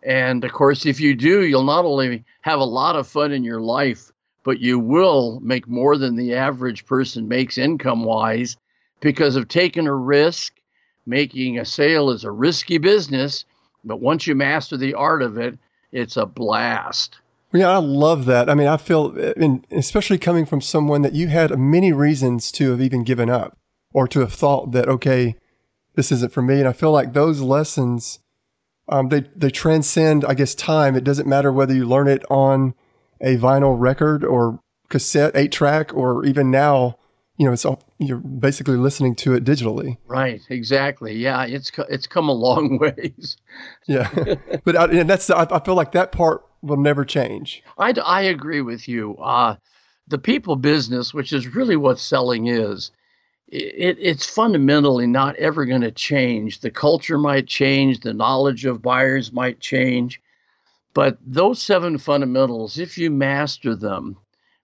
And 0.04 0.44
of 0.44 0.52
course, 0.52 0.86
if 0.86 1.00
you 1.00 1.16
do, 1.16 1.46
you'll 1.46 1.64
not 1.64 1.86
only 1.86 2.26
have 2.42 2.60
a 2.60 2.66
lot 2.66 2.98
of 2.98 3.08
fun 3.08 3.32
in 3.32 3.46
your 3.46 3.62
life, 3.62 4.12
but 4.44 4.60
you 4.60 4.80
will 4.80 5.40
make 5.40 5.66
more 5.66 5.98
than 5.98 6.18
the 6.18 6.34
average 6.34 6.86
person 6.86 7.30
makes 7.30 7.58
income 7.58 8.04
wise 8.04 8.58
because 9.02 9.36
of 9.36 9.48
taking 9.48 9.88
a 9.88 9.96
risk. 9.96 10.54
Making 11.08 11.58
a 11.58 11.66
sale 11.66 12.12
is 12.12 12.24
a 12.24 12.32
risky 12.32 12.78
business, 12.78 13.44
but 13.84 14.00
once 14.00 14.28
you 14.28 14.36
master 14.36 14.78
the 14.78 14.94
art 14.94 15.24
of 15.24 15.36
it, 15.40 15.58
it's 15.92 16.16
a 16.16 16.28
blast. 16.28 17.18
Yeah, 17.54 17.70
I 17.70 17.78
love 17.78 18.26
that. 18.26 18.50
I 18.50 18.54
mean, 18.54 18.68
I 18.68 18.78
feel, 18.78 19.18
and 19.36 19.66
especially 19.72 20.18
coming 20.18 20.46
from 20.46 20.62
someone 20.62 21.02
that 21.02 21.14
you 21.14 21.28
had 21.28 21.58
many 21.58 21.92
reasons 21.92 22.52
to 22.54 22.70
have 22.70 22.82
even 22.82 23.04
given 23.04 23.30
up 23.30 23.58
or 23.94 24.08
to 24.08 24.20
have 24.22 24.34
thought 24.34 24.72
that 24.72 24.88
okay, 24.88 25.36
this 25.96 26.12
isn't 26.12 26.32
for 26.32 26.42
me. 26.42 26.60
And 26.60 26.68
I 26.68 26.74
feel 26.74 26.92
like 26.92 27.14
those 27.14 27.42
lessons, 27.42 28.20
um, 28.88 29.10
they 29.10 29.26
they 29.36 29.50
transcend, 29.50 30.24
I 30.24 30.34
guess, 30.34 30.56
time. 30.56 30.96
It 30.96 31.04
doesn't 31.04 31.28
matter 31.28 31.52
whether 31.52 31.74
you 31.74 31.86
learn 31.86 32.08
it 32.08 32.24
on 32.30 32.74
a 33.20 33.38
vinyl 33.38 33.78
record 33.78 34.24
or 34.24 34.60
cassette, 34.90 35.36
eight 35.36 35.52
track, 35.52 35.94
or 35.94 36.26
even 36.26 36.52
now, 36.52 36.98
you 37.38 37.46
know, 37.46 37.54
it's 37.54 37.66
all, 37.66 37.82
you're 37.98 38.18
basically 38.18 38.78
listening 38.78 39.16
to 39.16 39.34
it 39.34 39.44
digitally. 39.44 39.98
Right. 40.06 40.42
Exactly. 40.50 41.16
Yeah. 41.16 41.46
It's 41.46 41.72
it's 41.90 42.08
come 42.08 42.30
a 42.30 42.34
long 42.34 42.78
ways. 42.82 43.38
yeah, 43.88 44.10
but 44.64 44.76
I, 44.76 44.86
and 44.86 45.10
that's 45.10 45.30
I, 45.30 45.48
I 45.50 45.60
feel 45.64 45.76
like 45.76 45.94
that 45.94 46.12
part 46.12 46.44
will 46.62 46.78
never 46.78 47.04
change. 47.06 47.64
I 47.78 47.94
I 48.04 48.22
agree 48.22 48.62
with 48.62 48.88
you. 48.88 49.18
Uh, 49.18 49.56
the 50.08 50.18
people 50.18 50.56
business, 50.56 51.14
which 51.14 51.34
is 51.34 51.56
really 51.56 51.78
what 51.78 51.98
selling 52.00 52.48
is, 52.48 52.92
it, 53.48 53.98
it's 54.00 54.26
fundamentally 54.26 55.08
not 55.08 55.36
ever 55.38 55.66
going 55.66 55.82
to 55.82 55.92
change. 55.92 56.60
The 56.60 56.72
culture 56.72 57.18
might 57.18 57.48
change, 57.48 58.00
the 58.02 58.14
knowledge 58.14 58.66
of 58.66 58.82
buyers 58.82 59.32
might 59.32 59.60
change, 59.60 60.22
but 60.94 61.18
those 61.26 61.62
seven 61.62 61.98
fundamentals, 61.98 62.78
if 62.78 62.98
you 62.98 63.10
master 63.12 63.76
them, 63.76 64.18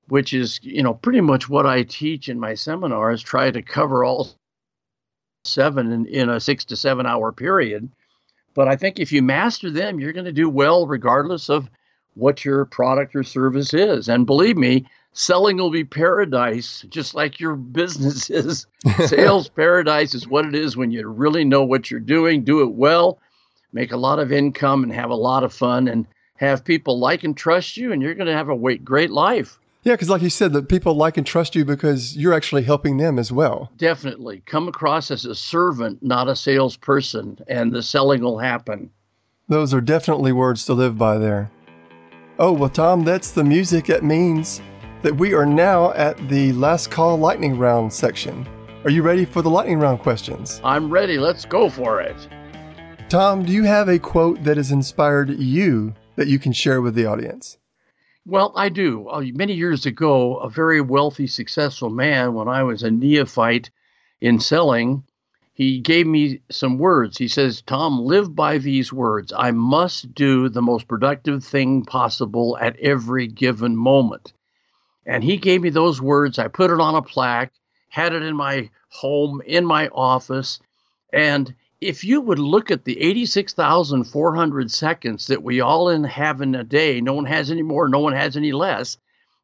which 0.08 0.34
is 0.34 0.60
you 0.64 0.84
know 0.84 0.94
pretty 0.94 1.22
much 1.22 1.50
what 1.50 1.66
I 1.66 1.84
teach 1.84 2.30
in 2.30 2.40
my 2.40 2.54
seminars, 2.54 3.22
try 3.22 3.52
to 3.52 3.62
cover 3.62 4.04
all 4.04 4.30
seven 5.46 5.92
in, 5.92 6.06
in 6.08 6.30
a 6.30 6.40
six 6.40 6.66
to 6.66 6.76
seven 6.76 7.06
hour 7.06 7.32
period. 7.32 7.90
But 8.54 8.68
I 8.68 8.76
think 8.76 9.00
if 9.00 9.12
you 9.12 9.22
master 9.22 9.70
them, 9.70 10.00
you're 10.00 10.14
going 10.14 10.26
to 10.26 10.32
do 10.32 10.50
well 10.50 10.88
regardless 10.88 11.50
of 11.50 11.70
what 12.16 12.44
your 12.44 12.66
product 12.66 13.16
or 13.16 13.24
service 13.24 13.74
is. 13.74 14.10
And 14.10 14.26
believe 14.26 14.58
me, 14.58 14.88
selling 15.14 15.58
will 15.58 15.70
be 15.70 15.84
paradise, 15.84 16.84
just 16.90 17.14
like 17.14 17.40
your 17.40 17.56
business 17.56 18.30
is. 18.32 18.66
Sales 19.06 19.50
paradise 19.56 20.16
is 20.16 20.28
what 20.28 20.46
it 20.46 20.56
is 20.56 20.76
when 20.76 20.92
you 20.92 21.08
really 21.08 21.46
know 21.46 21.64
what 21.64 21.92
you're 21.92 22.00
doing, 22.00 22.44
do 22.44 22.62
it 22.62 22.72
well, 22.72 23.20
make 23.74 23.92
a 23.92 23.98
lot 23.98 24.20
of 24.20 24.32
income, 24.32 24.84
and 24.84 24.92
have 24.92 25.12
a 25.12 25.16
lot 25.16 25.44
of 25.44 25.54
fun, 25.54 25.88
and 25.88 26.08
have 26.38 26.66
people 26.66 27.00
like 27.00 27.24
and 27.24 27.38
trust 27.38 27.78
you, 27.78 27.92
and 27.92 28.02
you're 28.02 28.16
going 28.16 28.28
to 28.28 28.34
have 28.34 28.50
a 28.50 28.78
great 28.78 29.12
life. 29.12 29.60
Yeah, 29.88 29.94
because 29.94 30.10
like 30.10 30.22
you 30.22 30.30
said, 30.30 30.52
that 30.52 30.68
people 30.68 30.96
like 30.96 31.16
and 31.16 31.26
trust 31.26 31.56
you 31.56 31.64
because 31.64 32.18
you're 32.18 32.34
actually 32.34 32.64
helping 32.64 32.98
them 32.98 33.18
as 33.18 33.32
well. 33.32 33.72
Definitely. 33.78 34.44
Come 34.46 34.68
across 34.68 35.12
as 35.12 35.24
a 35.24 35.34
servant, 35.34 36.04
not 36.04 36.28
a 36.28 36.36
salesperson, 36.36 37.40
and 37.48 37.72
the 37.72 37.82
selling 37.82 38.22
will 38.22 38.38
happen. 38.38 38.90
Those 39.48 39.74
are 39.74 39.80
definitely 39.80 40.34
words 40.34 40.66
to 40.66 40.74
live 40.74 40.98
by 40.98 41.18
there. 41.18 41.50
Oh, 42.38 42.52
well, 42.52 42.70
Tom, 42.70 43.06
that's 43.06 43.32
the 43.32 43.46
music 43.46 43.86
that 43.86 44.04
means 44.04 44.60
that 45.04 45.16
we 45.16 45.34
are 45.34 45.46
now 45.46 45.94
at 45.94 46.18
the 46.28 46.52
last 46.52 46.92
call 46.92 47.16
lightning 47.16 47.58
round 47.58 47.94
section. 47.94 48.46
Are 48.84 48.90
you 48.90 49.04
ready 49.04 49.24
for 49.24 49.42
the 49.42 49.50
lightning 49.50 49.80
round 49.80 50.02
questions? 50.02 50.60
I'm 50.66 50.90
ready. 50.90 51.18
Let's 51.18 51.46
go 51.46 51.70
for 51.70 52.02
it. 52.02 52.28
Tom, 53.08 53.46
do 53.46 53.54
you 53.54 53.64
have 53.64 53.88
a 53.88 54.00
quote 54.00 54.44
that 54.44 54.58
has 54.58 54.70
inspired 54.70 55.30
you 55.40 55.94
that 56.18 56.28
you 56.28 56.40
can 56.40 56.52
share 56.52 56.82
with 56.82 56.94
the 56.94 57.06
audience? 57.06 57.58
Well, 58.30 58.52
I 58.58 58.68
do. 58.68 59.08
Uh, 59.08 59.24
many 59.36 59.54
years 59.54 59.86
ago, 59.86 60.36
a 60.40 60.50
very 60.50 60.82
wealthy, 60.82 61.28
successful 61.28 61.90
man, 61.90 62.34
when 62.34 62.50
I 62.50 62.62
was 62.62 62.84
a 62.84 62.92
neophyte 62.92 63.70
in 64.20 64.42
selling, 64.42 65.06
he 65.54 65.80
gave 65.80 66.08
me 66.08 66.42
some 66.52 66.78
words. 66.78 67.18
He 67.18 67.30
says, 67.30 67.62
Tom, 67.62 68.02
live 68.02 68.36
by 68.36 68.58
these 68.58 68.92
words. 68.92 69.32
I 69.32 69.52
must 69.52 70.14
do 70.14 70.50
the 70.50 70.62
most 70.62 70.90
productive 70.90 71.42
thing 71.42 71.86
possible 71.86 72.58
at 72.60 72.78
every 72.82 73.28
given 73.28 73.78
moment. 73.78 74.34
And 75.06 75.24
he 75.24 75.38
gave 75.38 75.62
me 75.62 75.70
those 75.70 76.02
words. 76.02 76.38
I 76.38 76.50
put 76.50 76.70
it 76.70 76.82
on 76.82 76.96
a 76.96 77.02
plaque, 77.02 77.54
had 77.88 78.12
it 78.12 78.24
in 78.24 78.36
my 78.36 78.70
home, 78.90 79.42
in 79.46 79.66
my 79.66 79.88
office. 79.88 80.60
And 81.14 81.56
if 81.80 82.04
you 82.04 82.22
would 82.22 82.40
look 82.40 82.72
at 82.72 82.86
the 82.86 83.00
86,400 83.00 84.72
seconds 84.72 85.28
that 85.28 85.44
we 85.44 85.62
all 85.62 85.90
in 85.90 86.04
have 86.06 86.42
in 86.42 86.56
a 86.56 86.64
day, 86.64 87.00
no 87.02 87.14
one 87.14 87.26
has 87.26 87.52
any 87.52 87.62
more, 87.62 87.88
no 87.88 88.00
one 88.00 88.14
has 88.14 88.36
any 88.36 88.52
less. 88.52 88.98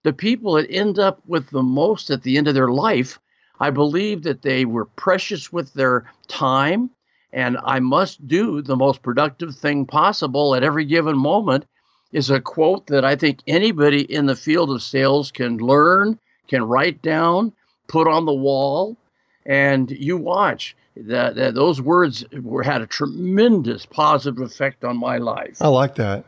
The 0.04 0.14
people 0.14 0.54
that 0.54 0.70
end 0.70 0.98
up 0.98 1.22
with 1.28 1.50
the 1.52 1.62
most 1.62 2.10
at 2.10 2.24
the 2.24 2.38
end 2.38 2.48
of 2.48 2.56
their 2.56 2.70
life, 2.70 3.20
I 3.60 3.70
believe 3.70 4.24
that 4.24 4.42
they 4.42 4.66
were 4.66 4.86
precious 4.86 5.54
with 5.54 5.74
their 5.74 6.12
time, 6.28 6.90
and 7.32 7.58
I 7.64 7.80
must 7.80 8.28
do 8.28 8.62
the 8.62 8.76
most 8.76 9.04
productive 9.04 9.56
thing 9.56 9.86
possible 9.86 10.56
at 10.56 10.64
every 10.64 10.86
given 10.86 11.18
moment 11.18 11.66
is 12.12 12.30
a 12.30 12.42
quote 12.42 12.88
that 12.88 13.06
I 13.06 13.16
think 13.16 13.40
anybody 13.48 14.02
in 14.02 14.26
the 14.26 14.36
field 14.36 14.72
of 14.72 14.82
sales 14.82 15.32
can 15.32 15.58
learn, 15.58 16.20
can 16.48 16.64
write 16.64 17.02
down, 17.02 17.54
put 17.88 18.08
on 18.08 18.26
the 18.26 18.34
wall, 18.34 18.98
and 19.46 19.90
you 19.92 20.18
watch. 20.18 20.76
That, 20.96 21.36
that 21.36 21.56
those 21.56 21.82
words 21.82 22.26
were 22.32 22.64
had 22.64 22.82
a 22.82 22.88
tremendous 22.88 23.86
positive 23.86 24.42
effect 24.42 24.84
on 24.84 24.98
my 24.98 25.18
life. 25.18 25.62
I 25.62 25.68
like 25.68 25.96
that. 25.96 26.26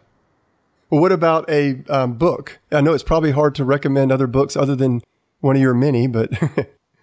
Well, 0.90 1.02
what 1.02 1.12
about 1.12 1.50
a 1.50 1.84
um, 1.90 2.14
book? 2.14 2.60
I 2.72 2.82
know 2.82 2.94
it's 2.94 3.04
probably 3.04 3.32
hard 3.32 3.56
to 3.56 3.66
recommend 3.66 4.12
other 4.12 4.28
books 4.28 4.56
other 4.56 4.76
than 4.76 5.02
one 5.42 5.56
of 5.56 5.62
your 5.62 5.74
many, 5.74 6.08
but. 6.08 6.32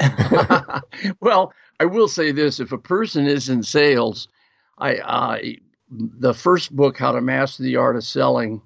well, 1.20 1.52
I 1.80 1.84
will 1.84 2.08
say 2.08 2.32
this: 2.32 2.60
if 2.60 2.72
a 2.72 2.78
person 2.78 3.26
is 3.26 3.48
in 3.48 3.62
sales, 3.62 4.28
I 4.78 4.96
uh, 4.96 5.38
the 5.90 6.34
first 6.34 6.74
book, 6.74 6.98
How 6.98 7.12
to 7.12 7.20
Master 7.20 7.62
the 7.62 7.76
Art 7.76 7.96
of 7.96 8.04
Selling, 8.04 8.62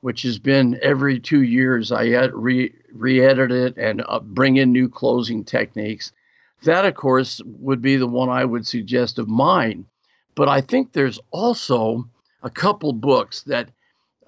which 0.00 0.22
has 0.22 0.38
been 0.38 0.78
every 0.82 1.18
two 1.18 1.42
years, 1.42 1.90
I 1.92 2.04
re 2.26 2.72
re-edit 2.92 3.50
it 3.50 3.76
and 3.76 4.02
uh, 4.08 4.20
bring 4.20 4.56
in 4.56 4.72
new 4.72 4.88
closing 4.88 5.44
techniques. 5.44 6.12
That, 6.62 6.84
of 6.84 6.94
course, 6.94 7.40
would 7.44 7.82
be 7.82 7.96
the 7.96 8.06
one 8.06 8.28
I 8.28 8.44
would 8.44 8.66
suggest 8.66 9.18
of 9.18 9.28
mine. 9.28 9.86
But 10.34 10.48
I 10.48 10.60
think 10.60 10.92
there's 10.92 11.18
also 11.30 12.08
a 12.42 12.50
couple 12.50 12.92
books 12.92 13.42
that 13.42 13.70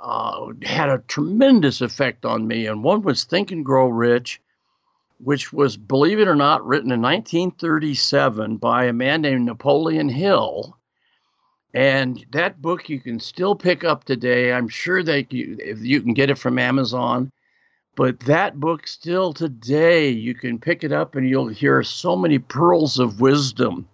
uh, 0.01 0.53
had 0.63 0.89
a 0.89 1.03
tremendous 1.09 1.81
effect 1.81 2.25
on 2.25 2.47
me. 2.47 2.67
And 2.67 2.83
one 2.83 3.03
was 3.03 3.25
Think 3.25 3.51
and 3.51 3.65
Grow 3.65 3.89
Rich, 3.89 4.41
which 5.19 5.53
was, 5.53 5.77
believe 5.77 6.21
it 6.21 6.29
or 6.29 6.37
not, 6.37 6.65
written 6.67 6.93
in 6.93 7.03
1937 7.03 8.57
by 8.57 8.85
a 8.85 8.93
man 8.93 9.23
named 9.23 9.47
Napoleon 9.47 10.09
Hill. 10.09 10.77
And 11.75 12.25
that 12.31 12.63
book 12.63 12.89
you 12.89 13.01
can 13.01 13.21
still 13.21 13.55
pick 13.55 13.85
up 13.85 14.05
today. 14.05 14.53
I'm 14.53 14.69
sure 14.69 15.03
that 15.03 15.33
you, 15.33 15.59
you 15.81 16.01
can 16.01 16.15
get 16.15 16.31
it 16.31 16.39
from 16.39 16.59
Amazon. 16.59 17.31
But 17.99 18.21
that 18.21 18.61
book 18.61 18.87
still 18.87 19.33
today, 19.33 20.09
you 20.09 20.33
can 20.33 20.61
pick 20.61 20.85
it 20.85 20.93
up 20.93 21.17
and 21.17 21.29
you'll 21.29 21.49
hear 21.49 21.83
so 21.83 22.15
many 22.15 22.39
pearls 22.39 23.01
of 23.01 23.21
wisdom. 23.21 23.89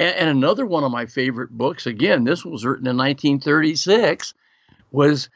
And, 0.00 0.16
and 0.16 0.28
another 0.28 0.66
one 0.66 0.82
of 0.82 0.90
my 0.90 1.06
favorite 1.06 1.50
books, 1.50 1.86
again, 1.86 2.24
this 2.24 2.44
was 2.44 2.64
written 2.64 2.88
in 2.88 2.96
1936, 2.96 4.34
was 4.90 5.28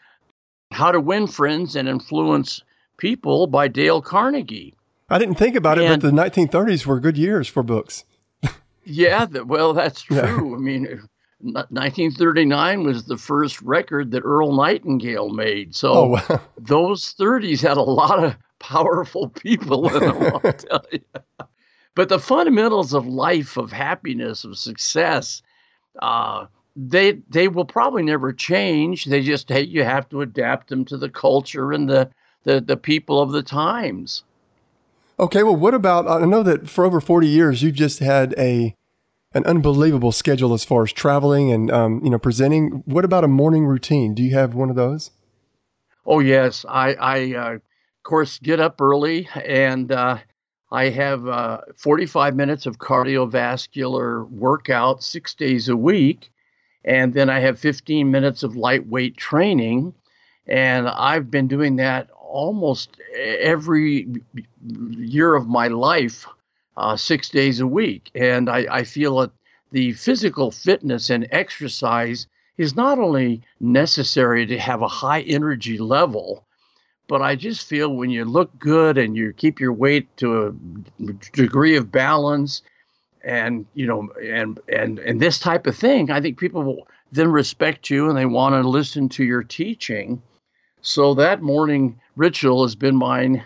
How 0.72 0.90
to 0.90 0.98
Win 0.98 1.28
Friends 1.28 1.76
and 1.76 1.88
Influence 1.88 2.64
People 2.96 3.46
by 3.46 3.68
Dale 3.68 4.02
Carnegie. 4.02 4.74
I 5.08 5.20
didn't 5.20 5.36
think 5.36 5.54
about 5.54 5.78
and, 5.78 5.86
it, 5.86 6.00
but 6.00 6.32
the 6.32 6.40
1930s 6.40 6.84
were 6.84 6.98
good 6.98 7.16
years 7.16 7.46
for 7.46 7.62
books. 7.62 8.04
yeah, 8.84 9.24
well, 9.26 9.72
that's 9.72 10.02
true. 10.02 10.16
Yeah. 10.16 10.56
I 10.56 10.58
mean, 10.58 11.08
1939 11.42 12.84
was 12.84 13.04
the 13.04 13.16
first 13.16 13.60
record 13.62 14.12
that 14.12 14.22
Earl 14.24 14.54
Nightingale 14.54 15.30
made. 15.30 15.74
So 15.74 15.92
oh, 15.92 16.06
wow. 16.08 16.40
those 16.58 17.14
30s 17.14 17.60
had 17.60 17.76
a 17.76 17.82
lot 17.82 18.22
of 18.22 18.36
powerful 18.58 19.28
people 19.28 19.88
in 19.88 20.00
them, 20.00 20.22
I'll 20.22 20.40
tell 20.52 20.84
you. 20.92 21.00
But 21.94 22.08
the 22.08 22.18
fundamentals 22.18 22.94
of 22.94 23.06
life, 23.06 23.56
of 23.56 23.72
happiness, 23.72 24.44
of 24.44 24.56
success, 24.56 25.42
uh, 26.00 26.46
they 26.74 27.20
they 27.28 27.48
will 27.48 27.66
probably 27.66 28.02
never 28.02 28.32
change. 28.32 29.04
They 29.04 29.20
just 29.20 29.48
hey, 29.50 29.62
you 29.62 29.84
have 29.84 30.08
to 30.08 30.22
adapt 30.22 30.68
them 30.68 30.86
to 30.86 30.96
the 30.96 31.10
culture 31.10 31.72
and 31.72 31.90
the 31.90 32.08
the, 32.44 32.60
the 32.60 32.78
people 32.78 33.20
of 33.20 33.32
the 33.32 33.42
times. 33.42 34.24
Okay, 35.20 35.42
well, 35.42 35.54
what 35.54 35.74
about? 35.74 36.08
I 36.08 36.24
know 36.24 36.42
that 36.42 36.68
for 36.68 36.84
over 36.84 37.00
40 37.00 37.28
years, 37.28 37.62
you've 37.62 37.74
just 37.74 37.98
had 37.98 38.34
a 38.38 38.74
an 39.34 39.44
unbelievable 39.44 40.12
schedule 40.12 40.52
as 40.52 40.64
far 40.64 40.82
as 40.82 40.92
traveling 40.92 41.50
and 41.52 41.70
um, 41.70 42.00
you 42.04 42.10
know 42.10 42.18
presenting. 42.18 42.82
What 42.86 43.04
about 43.04 43.24
a 43.24 43.28
morning 43.28 43.66
routine? 43.66 44.14
Do 44.14 44.22
you 44.22 44.34
have 44.34 44.54
one 44.54 44.70
of 44.70 44.76
those? 44.76 45.10
Oh 46.04 46.20
yes, 46.20 46.64
I, 46.68 46.94
I 46.94 47.34
uh, 47.34 47.52
of 47.54 47.62
course 48.02 48.38
get 48.38 48.60
up 48.60 48.80
early 48.80 49.28
and 49.44 49.90
uh, 49.92 50.18
I 50.72 50.88
have 50.88 51.28
uh, 51.28 51.60
45 51.76 52.34
minutes 52.34 52.66
of 52.66 52.78
cardiovascular 52.78 54.28
workout 54.30 55.02
six 55.02 55.34
days 55.34 55.68
a 55.68 55.76
week, 55.76 56.30
and 56.84 57.12
then 57.12 57.28
I 57.28 57.40
have 57.40 57.58
15 57.58 58.10
minutes 58.10 58.42
of 58.42 58.56
lightweight 58.56 59.18
training, 59.18 59.92
and 60.46 60.88
I've 60.88 61.30
been 61.30 61.46
doing 61.46 61.76
that 61.76 62.08
almost 62.18 62.96
every 63.14 64.08
year 64.96 65.34
of 65.34 65.46
my 65.46 65.68
life 65.68 66.26
uh, 66.76 66.96
six 66.96 67.28
days 67.28 67.60
a 67.60 67.66
week. 67.66 68.10
And 68.14 68.48
I, 68.48 68.66
I 68.70 68.84
feel 68.84 69.18
that 69.18 69.30
the 69.70 69.92
physical 69.92 70.50
fitness 70.50 71.10
and 71.10 71.26
exercise 71.30 72.26
is 72.58 72.76
not 72.76 72.98
only 72.98 73.42
necessary 73.60 74.46
to 74.46 74.58
have 74.58 74.82
a 74.82 74.88
high 74.88 75.22
energy 75.22 75.78
level, 75.78 76.44
but 77.08 77.22
I 77.22 77.36
just 77.36 77.66
feel 77.66 77.94
when 77.94 78.10
you 78.10 78.24
look 78.24 78.56
good 78.58 78.98
and 78.98 79.16
you 79.16 79.32
keep 79.32 79.60
your 79.60 79.72
weight 79.72 80.14
to 80.18 80.46
a 80.46 81.12
degree 81.32 81.76
of 81.76 81.90
balance 81.90 82.62
and 83.24 83.66
you 83.74 83.86
know 83.86 84.08
and 84.22 84.58
and 84.68 84.98
and 84.98 85.20
this 85.20 85.38
type 85.38 85.66
of 85.66 85.76
thing 85.76 86.10
i 86.10 86.20
think 86.20 86.38
people 86.38 86.62
will 86.62 86.88
then 87.12 87.30
respect 87.30 87.90
you 87.90 88.08
and 88.08 88.16
they 88.16 88.26
want 88.26 88.54
to 88.54 88.68
listen 88.68 89.08
to 89.08 89.24
your 89.24 89.42
teaching 89.42 90.20
so 90.80 91.14
that 91.14 91.42
morning 91.42 91.98
ritual 92.16 92.62
has 92.62 92.74
been 92.74 92.96
mine 92.96 93.44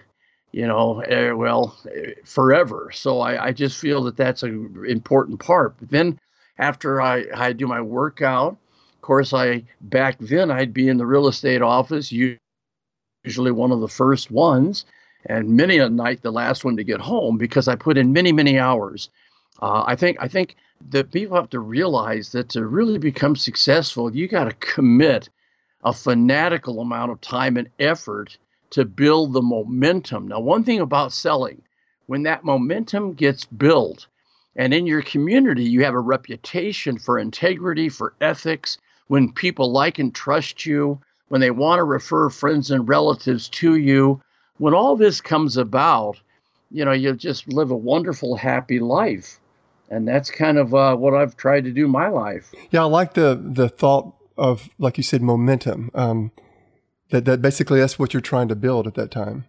you 0.57 0.67
know, 0.67 1.03
uh, 1.03 1.37
well, 1.37 1.77
forever. 2.25 2.91
So 2.91 3.21
I, 3.21 3.49
I 3.49 3.53
just 3.53 3.79
feel 3.79 4.03
that 4.05 4.17
that's 4.17 4.43
an 4.43 4.87
important 4.89 5.39
part. 5.39 5.77
But 5.79 5.91
then 5.91 6.19
after 6.57 7.03
I, 7.03 7.27
I 7.35 7.53
do 7.53 7.67
my 7.67 7.83
workout, 7.83 8.57
of 8.95 9.03
course, 9.03 9.35
I 9.35 9.65
back 9.83 10.17
then 10.19 10.51
I'd 10.51 10.73
be 10.73 10.89
in 10.89 10.97
the 10.97 11.05
real 11.05 11.29
estate 11.29 11.61
office, 11.61 12.11
usually 12.11 13.51
one 13.51 13.71
of 13.71 13.81
the 13.81 13.89
first 13.89 14.31
ones, 14.31 14.87
and 15.27 15.51
many 15.51 15.77
a 15.77 15.91
night 15.91 16.23
the 16.23 16.33
last 16.33 16.65
one 16.65 16.79
to 16.79 16.85
get 16.85 17.01
home 17.03 17.37
because 17.37 17.69
I 17.69 17.77
put 17.77 17.99
in 17.99 18.15
many, 18.15 18.33
many 18.33 18.59
hours. 18.59 19.11
Uh, 19.61 19.85
I 19.87 19.95
think 19.95 20.17
I 20.21 20.27
think 20.27 20.57
that 20.89 21.13
people 21.13 21.37
have 21.37 21.51
to 21.51 21.61
realize 21.61 22.33
that 22.33 22.49
to 22.51 22.65
really 22.65 22.97
become 22.97 23.37
successful, 23.37 24.17
you 24.17 24.27
got 24.27 24.45
to 24.45 24.55
commit 24.55 25.29
a 25.85 25.93
fanatical 25.93 26.81
amount 26.81 27.13
of 27.13 27.21
time 27.21 27.59
and 27.59 27.69
effort 27.79 28.39
to 28.71 28.85
build 28.85 29.33
the 29.33 29.43
momentum. 29.43 30.29
Now, 30.29 30.41
one 30.41 30.65
thing 30.65 30.81
about 30.81 31.13
selling, 31.13 31.63
when 32.07 32.23
that 32.25 32.45
momentum 32.45 33.15
gets 33.15 33.45
built, 33.45 34.07
and 34.57 34.73
in 34.73 34.87
your 34.87 35.03
community, 35.03 35.65
you 35.65 35.85
have 35.85 35.95
a 35.95 36.01
reputation 36.01 36.99
for 36.99 37.19
integrity, 37.19 37.89
for 37.89 38.15
ethics, 38.21 38.79
when 39.09 39.33
people 39.33 39.71
like 39.71 39.99
and 39.99 40.15
trust 40.15 40.67
you, 40.67 40.99
when 41.29 41.41
they 41.41 41.51
want 41.51 41.79
to 41.79 41.85
refer 41.85 42.31
friends 42.31 42.71
and 42.71 42.89
relatives 42.89 43.49
to 43.49 43.77
you, 43.77 44.21
when 44.59 44.75
all 44.75 44.97
this 44.97 45.21
comes 45.21 45.57
about, 45.57 46.19
you 46.71 46.85
know, 46.85 46.93
you 46.93 47.13
just 47.15 47.49
live 47.49 47.71
a 47.71 47.77
wonderful, 47.77 48.37
happy 48.37 48.81
life. 48.81 49.39
And 49.91 50.09
that's 50.09 50.31
kind 50.31 50.59
of 50.59 50.75
uh, 50.75 50.97
what 50.97 51.15
I've 51.15 51.37
tried 51.37 51.65
to 51.65 51.71
do 51.71 51.87
my 51.87 52.09
life. 52.09 52.53
Yeah, 52.71 52.83
I 52.83 52.87
like 52.87 53.15
the 53.15 53.41
the 53.41 53.69
thought 53.69 54.15
of, 54.37 54.69
like 54.79 54.97
you 54.97 55.05
said, 55.05 55.23
momentum. 55.23 55.91
Um, 55.95 56.33
that 57.11 57.25
that 57.25 57.43
basically 57.43 57.81
that's 57.81 57.99
what 57.99 58.13
you're 58.13 58.21
trying 58.21 58.49
to 58.49 58.57
build 58.57 58.87
at 58.87 58.95
that 58.95 59.11
time. 59.11 59.45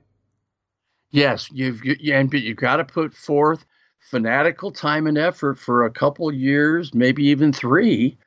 Yes, 1.11 1.49
you've 1.51 1.83
you, 1.83 2.13
and 2.13 2.31
you've 2.33 2.57
got 2.57 2.77
to 2.77 2.85
put 2.85 3.13
forth 3.13 3.65
fanatical 3.99 4.71
time 4.71 5.07
and 5.07 5.17
effort 5.17 5.57
for 5.57 5.85
a 5.85 5.91
couple 5.91 6.31
years, 6.33 6.93
maybe 6.93 7.25
even 7.25 7.51
three. 7.51 8.17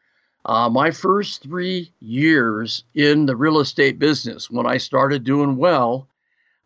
Uh, 0.46 0.68
my 0.68 0.90
first 0.90 1.42
three 1.42 1.92
years 2.00 2.84
in 2.94 3.26
the 3.26 3.36
real 3.36 3.60
estate 3.60 3.98
business, 3.98 4.50
when 4.50 4.66
I 4.66 4.78
started 4.78 5.22
doing 5.22 5.56
well, 5.56 6.08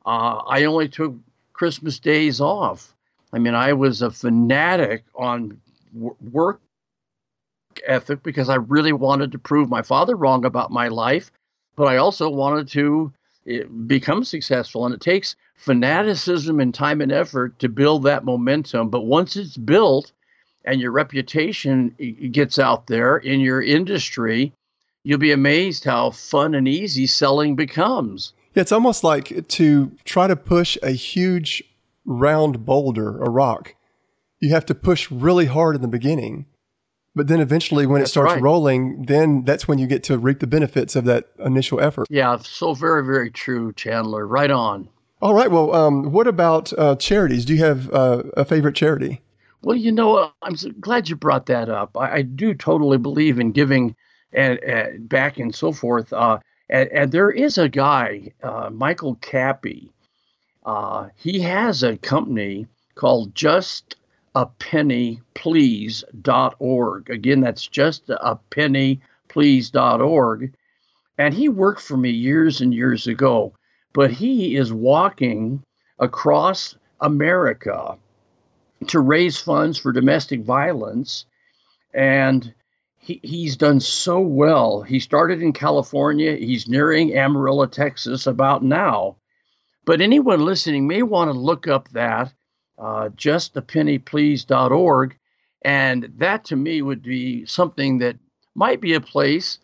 uh, 0.06 0.36
I 0.46 0.64
only 0.64 0.88
took 0.88 1.14
Christmas 1.52 1.98
days 1.98 2.40
off. 2.40 2.94
I 3.32 3.38
mean, 3.38 3.54
I 3.54 3.72
was 3.72 4.00
a 4.00 4.12
fanatic 4.12 5.04
on 5.16 5.60
w- 5.92 6.16
work 6.30 6.60
ethic 7.84 8.22
because 8.22 8.48
I 8.48 8.56
really 8.56 8.92
wanted 8.92 9.32
to 9.32 9.38
prove 9.38 9.68
my 9.68 9.82
father 9.82 10.14
wrong 10.14 10.44
about 10.44 10.70
my 10.70 10.86
life 10.86 11.32
but 11.76 11.84
I 11.84 11.96
also 11.96 12.28
wanted 12.30 12.68
to 12.68 13.12
eh, 13.48 13.62
become 13.86 14.24
successful. 14.24 14.86
And 14.86 14.94
it 14.94 15.00
takes 15.00 15.36
fanaticism 15.56 16.60
and 16.60 16.74
time 16.74 17.00
and 17.00 17.12
effort 17.12 17.58
to 17.60 17.68
build 17.68 18.04
that 18.04 18.24
momentum. 18.24 18.90
But 18.90 19.02
once 19.02 19.36
it's 19.36 19.56
built 19.56 20.12
and 20.64 20.80
your 20.80 20.92
reputation 20.92 21.94
gets 22.32 22.58
out 22.58 22.86
there 22.86 23.16
in 23.16 23.40
your 23.40 23.62
industry, 23.62 24.52
you'll 25.02 25.18
be 25.18 25.32
amazed 25.32 25.84
how 25.84 26.10
fun 26.10 26.54
and 26.54 26.66
easy 26.66 27.06
selling 27.06 27.54
becomes. 27.54 28.32
Yeah, 28.54 28.62
It's 28.62 28.72
almost 28.72 29.04
like 29.04 29.48
to 29.48 29.92
try 30.04 30.26
to 30.26 30.36
push 30.36 30.78
a 30.82 30.92
huge 30.92 31.62
round 32.04 32.64
boulder, 32.64 33.22
a 33.22 33.30
rock. 33.30 33.74
You 34.40 34.50
have 34.50 34.66
to 34.66 34.74
push 34.74 35.10
really 35.10 35.46
hard 35.46 35.76
in 35.76 35.82
the 35.82 35.88
beginning 35.88 36.46
but 37.14 37.28
then 37.28 37.40
eventually, 37.40 37.86
when 37.86 38.00
that's 38.00 38.10
it 38.10 38.12
starts 38.12 38.32
right. 38.34 38.42
rolling, 38.42 39.04
then 39.04 39.44
that's 39.44 39.68
when 39.68 39.78
you 39.78 39.86
get 39.86 40.02
to 40.04 40.18
reap 40.18 40.40
the 40.40 40.46
benefits 40.46 40.96
of 40.96 41.04
that 41.04 41.28
initial 41.38 41.80
effort. 41.80 42.08
Yeah, 42.10 42.38
so 42.38 42.74
very, 42.74 43.04
very 43.04 43.30
true, 43.30 43.72
Chandler. 43.72 44.26
Right 44.26 44.50
on. 44.50 44.88
All 45.22 45.32
right. 45.32 45.50
Well, 45.50 45.74
um, 45.74 46.12
what 46.12 46.26
about 46.26 46.72
uh, 46.78 46.96
charities? 46.96 47.44
Do 47.44 47.54
you 47.54 47.64
have 47.64 47.90
uh, 47.92 48.24
a 48.36 48.44
favorite 48.44 48.74
charity? 48.74 49.22
Well, 49.62 49.76
you 49.76 49.92
know, 49.92 50.32
I'm 50.42 50.56
so 50.56 50.70
glad 50.80 51.08
you 51.08 51.16
brought 51.16 51.46
that 51.46 51.70
up. 51.70 51.96
I, 51.96 52.16
I 52.16 52.22
do 52.22 52.52
totally 52.52 52.98
believe 52.98 53.38
in 53.38 53.52
giving 53.52 53.96
and, 54.34 54.58
and 54.62 55.08
back 55.08 55.38
and 55.38 55.54
so 55.54 55.72
forth. 55.72 56.12
Uh, 56.12 56.40
and, 56.68 56.88
and, 56.90 57.12
there 57.12 57.30
is 57.30 57.56
a 57.56 57.68
guy, 57.68 58.32
uh, 58.42 58.68
Michael 58.70 59.14
Cappy. 59.16 59.90
Uh, 60.66 61.08
he 61.16 61.40
has 61.40 61.82
a 61.82 61.96
company 61.96 62.66
called 62.94 63.34
Just 63.34 63.96
a 64.34 64.46
penny 64.46 65.20
please.org. 65.34 67.10
Again, 67.10 67.40
that's 67.40 67.66
just 67.66 68.08
a 68.08 68.38
penny 68.50 69.00
please.org. 69.28 70.54
And 71.18 71.34
he 71.34 71.48
worked 71.48 71.80
for 71.80 71.96
me 71.96 72.10
years 72.10 72.60
and 72.60 72.74
years 72.74 73.06
ago, 73.06 73.54
but 73.92 74.10
he 74.10 74.56
is 74.56 74.72
walking 74.72 75.62
across 75.98 76.76
America 77.00 77.96
to 78.88 79.00
raise 79.00 79.38
funds 79.38 79.78
for 79.78 79.92
domestic 79.92 80.42
violence. 80.42 81.26
And 81.92 82.52
he, 82.98 83.20
he's 83.22 83.56
done 83.56 83.78
so 83.80 84.18
well. 84.18 84.82
He 84.82 84.98
started 84.98 85.40
in 85.40 85.52
California, 85.52 86.34
he's 86.34 86.68
nearing 86.68 87.16
Amarillo, 87.16 87.66
Texas 87.66 88.26
about 88.26 88.64
now. 88.64 89.16
But 89.84 90.00
anyone 90.00 90.44
listening 90.44 90.88
may 90.88 91.02
want 91.02 91.30
to 91.30 91.38
look 91.38 91.68
up 91.68 91.88
that, 91.90 92.32
uh, 92.78 93.10
justapennyplease.org. 93.16 95.16
And 95.62 96.12
that 96.18 96.44
to 96.46 96.56
me 96.56 96.82
would 96.82 97.02
be 97.02 97.46
something 97.46 97.98
that 97.98 98.16
might 98.54 98.80
be 98.80 98.94
a 98.94 99.00
place 99.00 99.58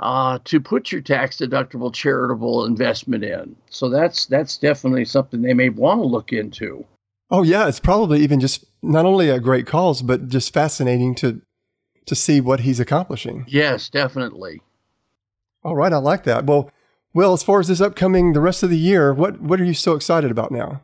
uh, 0.00 0.38
to 0.44 0.60
put 0.60 0.90
your 0.90 1.00
tax 1.00 1.36
deductible 1.36 1.92
charitable 1.92 2.66
investment 2.66 3.24
in. 3.24 3.56
So 3.70 3.88
that's 3.88 4.26
that's 4.26 4.56
definitely 4.56 5.04
something 5.04 5.42
they 5.42 5.54
may 5.54 5.68
want 5.68 6.00
to 6.00 6.06
look 6.06 6.32
into. 6.32 6.84
Oh 7.30 7.42
yeah, 7.42 7.68
it's 7.68 7.80
probably 7.80 8.20
even 8.20 8.40
just 8.40 8.64
not 8.82 9.06
only 9.06 9.30
a 9.30 9.40
great 9.40 9.66
cause, 9.66 10.02
but 10.02 10.28
just 10.28 10.52
fascinating 10.52 11.14
to 11.16 11.40
to 12.06 12.14
see 12.14 12.40
what 12.40 12.60
he's 12.60 12.80
accomplishing. 12.80 13.44
Yes, 13.48 13.88
definitely. 13.88 14.60
All 15.62 15.74
right, 15.74 15.92
I 15.92 15.96
like 15.96 16.24
that. 16.24 16.44
Well, 16.44 16.70
well, 17.14 17.32
as 17.32 17.42
far 17.42 17.60
as 17.60 17.68
this 17.68 17.80
upcoming 17.80 18.32
the 18.32 18.40
rest 18.40 18.62
of 18.62 18.70
the 18.70 18.78
year, 18.78 19.14
what 19.14 19.40
what 19.40 19.60
are 19.60 19.64
you 19.64 19.74
so 19.74 19.94
excited 19.94 20.30
about 20.30 20.50
now? 20.50 20.82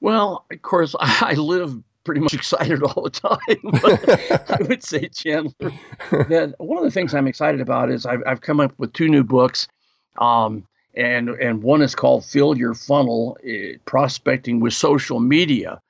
Well, 0.00 0.44
of 0.50 0.62
course, 0.62 0.94
I 1.00 1.34
live 1.34 1.82
pretty 2.04 2.20
much 2.20 2.34
excited 2.34 2.82
all 2.82 3.02
the 3.02 3.10
time. 3.10 3.38
I 4.48 4.62
would 4.68 4.82
say, 4.82 5.08
Chandler, 5.08 5.72
that 6.10 6.54
one 6.58 6.78
of 6.78 6.84
the 6.84 6.90
things 6.90 7.14
I'm 7.14 7.26
excited 7.26 7.60
about 7.60 7.90
is 7.90 8.06
I've, 8.06 8.22
I've 8.26 8.40
come 8.40 8.60
up 8.60 8.72
with 8.78 8.92
two 8.92 9.08
new 9.08 9.24
books. 9.24 9.68
Um, 10.16 10.66
and, 10.94 11.28
and 11.28 11.62
one 11.62 11.82
is 11.82 11.94
called 11.94 12.24
Fill 12.24 12.56
Your 12.56 12.74
Funnel 12.74 13.36
uh, 13.46 13.76
Prospecting 13.84 14.60
with 14.60 14.72
Social 14.72 15.20
Media. 15.20 15.80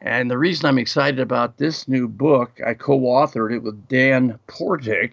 And 0.00 0.30
the 0.30 0.38
reason 0.38 0.66
I'm 0.66 0.78
excited 0.78 1.20
about 1.20 1.58
this 1.58 1.88
new 1.88 2.08
book, 2.08 2.60
I 2.66 2.74
co 2.74 2.98
authored 3.00 3.54
it 3.54 3.62
with 3.62 3.88
Dan 3.88 4.38
Portik. 4.48 5.12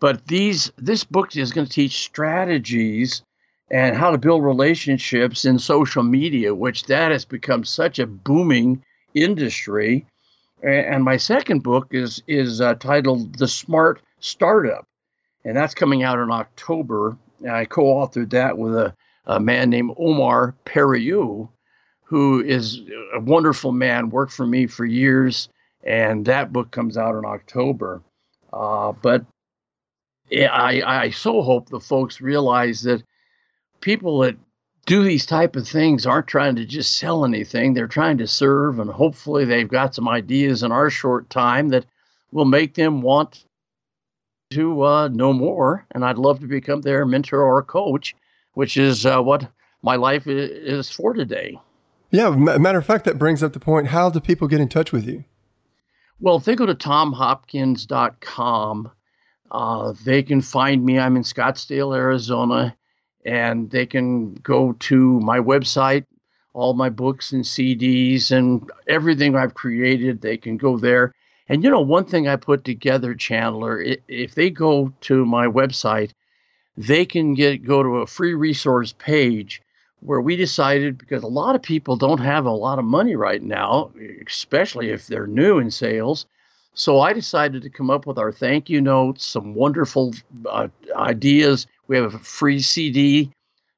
But 0.00 0.26
these 0.26 0.70
this 0.76 1.04
book 1.04 1.34
is 1.36 1.52
going 1.52 1.66
to 1.66 1.72
teach 1.72 2.02
strategies 2.04 3.22
and 3.70 3.96
how 3.96 4.10
to 4.10 4.18
build 4.18 4.44
relationships 4.44 5.44
in 5.44 5.58
social 5.58 6.02
media, 6.02 6.54
which 6.54 6.84
that 6.84 7.10
has 7.10 7.24
become 7.24 7.64
such 7.64 7.98
a 7.98 8.06
booming 8.06 8.82
industry. 9.14 10.06
And 10.62 11.04
my 11.04 11.16
second 11.16 11.62
book 11.62 11.88
is 11.90 12.22
is 12.26 12.60
uh, 12.60 12.74
titled 12.74 13.36
The 13.38 13.48
Smart 13.48 14.00
Startup, 14.20 14.86
and 15.44 15.56
that's 15.56 15.74
coming 15.74 16.02
out 16.02 16.18
in 16.18 16.30
October. 16.30 17.16
And 17.40 17.50
I 17.50 17.66
co-authored 17.66 18.30
that 18.30 18.56
with 18.56 18.74
a, 18.74 18.94
a 19.26 19.38
man 19.38 19.68
named 19.68 19.94
Omar 19.98 20.54
Periu, 20.64 21.48
who 22.04 22.42
is 22.42 22.80
a 23.14 23.20
wonderful 23.20 23.72
man, 23.72 24.10
worked 24.10 24.32
for 24.32 24.46
me 24.46 24.66
for 24.66 24.86
years, 24.86 25.48
and 25.84 26.24
that 26.24 26.52
book 26.52 26.70
comes 26.70 26.96
out 26.96 27.16
in 27.16 27.24
October. 27.24 28.00
Uh, 28.52 28.92
but 28.92 29.26
I, 30.32 30.82
I 30.86 31.10
so 31.10 31.42
hope 31.42 31.68
the 31.68 31.80
folks 31.80 32.20
realize 32.20 32.82
that 32.82 33.02
people 33.86 34.18
that 34.18 34.36
do 34.84 35.02
these 35.04 35.24
type 35.24 35.54
of 35.54 35.68
things 35.68 36.06
aren't 36.06 36.26
trying 36.26 36.56
to 36.56 36.64
just 36.64 36.98
sell 36.98 37.24
anything. 37.24 37.72
They're 37.72 37.86
trying 37.86 38.18
to 38.18 38.26
serve 38.26 38.80
and 38.80 38.90
hopefully 38.90 39.44
they've 39.44 39.68
got 39.68 39.94
some 39.94 40.08
ideas 40.08 40.64
in 40.64 40.72
our 40.72 40.90
short 40.90 41.30
time 41.30 41.68
that 41.68 41.86
will 42.32 42.46
make 42.46 42.74
them 42.74 43.00
want 43.00 43.44
to 44.50 44.82
uh, 44.82 45.06
know 45.08 45.32
more. 45.32 45.86
And 45.92 46.04
i'd 46.04 46.18
love 46.18 46.40
to 46.40 46.48
become 46.48 46.80
their 46.80 47.06
mentor 47.06 47.40
or 47.40 47.62
coach 47.62 48.16
which 48.54 48.76
is 48.76 49.06
uh, 49.06 49.22
what 49.22 49.48
my 49.82 49.94
life 49.94 50.26
is 50.26 50.90
for 50.90 51.12
today. 51.12 51.56
Yeah 52.10 52.30
matter 52.30 52.78
of 52.78 52.86
fact 52.86 53.04
that 53.04 53.20
brings 53.20 53.44
up 53.44 53.52
the 53.52 53.60
point 53.60 53.86
how 53.86 54.10
do 54.10 54.18
people 54.18 54.48
get 54.48 54.60
in 54.60 54.68
touch 54.68 54.90
with 54.90 55.06
you? 55.06 55.22
Well 56.18 56.38
if 56.38 56.44
they 56.44 56.56
go 56.56 56.66
to 56.66 56.74
tomhopkins.com 56.74 58.90
uh, 59.48 59.94
they 60.04 60.24
can 60.24 60.40
find 60.40 60.84
me. 60.84 60.98
I'm 60.98 61.14
in 61.14 61.22
scottsdale 61.22 61.96
arizona 61.96 62.76
and 63.26 63.70
they 63.70 63.84
can 63.84 64.34
go 64.34 64.72
to 64.74 65.20
my 65.20 65.38
website, 65.38 66.06
all 66.54 66.74
my 66.74 66.88
books 66.88 67.32
and 67.32 67.44
CDs 67.44 68.30
and 68.30 68.70
everything 68.86 69.36
I've 69.36 69.54
created. 69.54 70.22
They 70.22 70.36
can 70.36 70.56
go 70.56 70.78
there. 70.78 71.12
And 71.48 71.62
you 71.62 71.70
know, 71.70 71.80
one 71.80 72.04
thing 72.04 72.28
I 72.28 72.36
put 72.36 72.64
together, 72.64 73.14
Chandler, 73.14 73.84
if 74.08 74.34
they 74.34 74.48
go 74.48 74.92
to 75.02 75.26
my 75.26 75.46
website, 75.46 76.12
they 76.76 77.04
can 77.04 77.34
get 77.34 77.64
go 77.64 77.82
to 77.82 77.96
a 77.96 78.06
free 78.06 78.34
resource 78.34 78.94
page 78.98 79.60
where 80.00 80.20
we 80.20 80.36
decided 80.36 80.98
because 80.98 81.22
a 81.22 81.28
lot 81.28 81.54
of 81.54 81.62
people 81.62 81.96
don't 81.96 82.20
have 82.20 82.46
a 82.46 82.50
lot 82.50 82.78
of 82.78 82.84
money 82.84 83.16
right 83.16 83.42
now, 83.42 83.90
especially 84.26 84.90
if 84.90 85.06
they're 85.06 85.26
new 85.26 85.58
in 85.58 85.70
sales. 85.70 86.26
So 86.74 87.00
I 87.00 87.12
decided 87.12 87.62
to 87.62 87.70
come 87.70 87.90
up 87.90 88.06
with 88.06 88.18
our 88.18 88.30
thank 88.30 88.68
you 88.68 88.80
notes, 88.82 89.24
some 89.24 89.54
wonderful 89.54 90.14
uh, 90.48 90.68
ideas 90.94 91.66
we 91.88 91.96
have 91.96 92.14
a 92.14 92.18
free 92.18 92.60
CD 92.60 93.30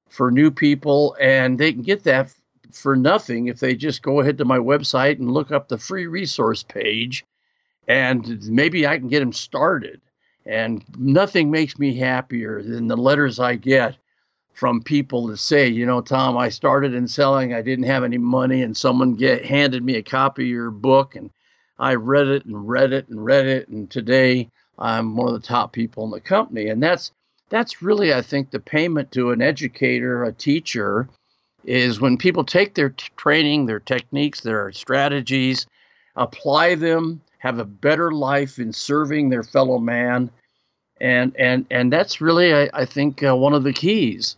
for 0.08 0.30
new 0.30 0.50
people, 0.50 1.16
and 1.20 1.58
they 1.58 1.72
can 1.72 1.82
get 1.82 2.04
that 2.04 2.32
for 2.72 2.96
nothing 2.96 3.48
if 3.48 3.60
they 3.60 3.74
just 3.74 4.02
go 4.02 4.20
ahead 4.20 4.38
to 4.38 4.44
my 4.44 4.58
website 4.58 5.18
and 5.18 5.30
look 5.32 5.50
up 5.50 5.68
the 5.68 5.78
free 5.78 6.06
resource 6.06 6.62
page, 6.62 7.24
and 7.86 8.42
maybe 8.48 8.86
I 8.86 8.98
can 8.98 9.08
get 9.08 9.20
them 9.20 9.32
started. 9.32 10.00
And 10.46 10.84
nothing 10.96 11.50
makes 11.50 11.78
me 11.78 11.94
happier 11.94 12.62
than 12.62 12.86
the 12.86 12.96
letters 12.96 13.38
I 13.38 13.56
get 13.56 13.96
from 14.54 14.82
people 14.82 15.26
that 15.28 15.36
say, 15.36 15.68
you 15.68 15.86
know, 15.86 16.00
Tom, 16.00 16.36
I 16.36 16.48
started 16.48 16.94
in 16.94 17.06
selling, 17.06 17.54
I 17.54 17.62
didn't 17.62 17.84
have 17.84 18.02
any 18.02 18.18
money, 18.18 18.62
and 18.62 18.76
someone 18.76 19.14
get 19.14 19.44
handed 19.44 19.84
me 19.84 19.96
a 19.96 20.02
copy 20.02 20.44
of 20.44 20.48
your 20.48 20.70
book, 20.70 21.14
and 21.16 21.30
I 21.78 21.94
read 21.94 22.28
it 22.28 22.44
and 22.44 22.68
read 22.68 22.92
it 22.92 23.08
and 23.08 23.24
read 23.24 23.46
it, 23.46 23.68
and 23.68 23.90
today 23.90 24.50
I'm 24.78 25.16
one 25.16 25.28
of 25.28 25.40
the 25.40 25.46
top 25.46 25.72
people 25.72 26.04
in 26.04 26.10
the 26.10 26.20
company. 26.20 26.68
And 26.68 26.82
that's 26.82 27.12
that's 27.48 27.82
really, 27.82 28.12
I 28.12 28.22
think, 28.22 28.50
the 28.50 28.60
payment 28.60 29.12
to 29.12 29.30
an 29.30 29.42
educator, 29.42 30.24
a 30.24 30.32
teacher, 30.32 31.08
is 31.64 32.00
when 32.00 32.16
people 32.16 32.44
take 32.44 32.74
their 32.74 32.90
t- 32.90 33.08
training, 33.16 33.66
their 33.66 33.80
techniques, 33.80 34.40
their 34.40 34.72
strategies, 34.72 35.66
apply 36.16 36.74
them, 36.74 37.20
have 37.38 37.58
a 37.58 37.64
better 37.64 38.12
life 38.12 38.58
in 38.58 38.72
serving 38.72 39.30
their 39.30 39.42
fellow 39.42 39.78
man, 39.78 40.30
and 41.00 41.34
and 41.36 41.66
and 41.70 41.92
that's 41.92 42.20
really, 42.20 42.54
I, 42.54 42.70
I 42.74 42.84
think, 42.84 43.22
uh, 43.22 43.36
one 43.36 43.54
of 43.54 43.64
the 43.64 43.72
keys. 43.72 44.36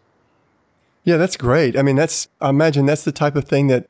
Yeah, 1.04 1.16
that's 1.16 1.36
great. 1.36 1.76
I 1.76 1.82
mean, 1.82 1.96
that's 1.96 2.28
I 2.40 2.50
imagine 2.50 2.86
that's 2.86 3.04
the 3.04 3.12
type 3.12 3.36
of 3.36 3.44
thing 3.44 3.66
that 3.68 3.89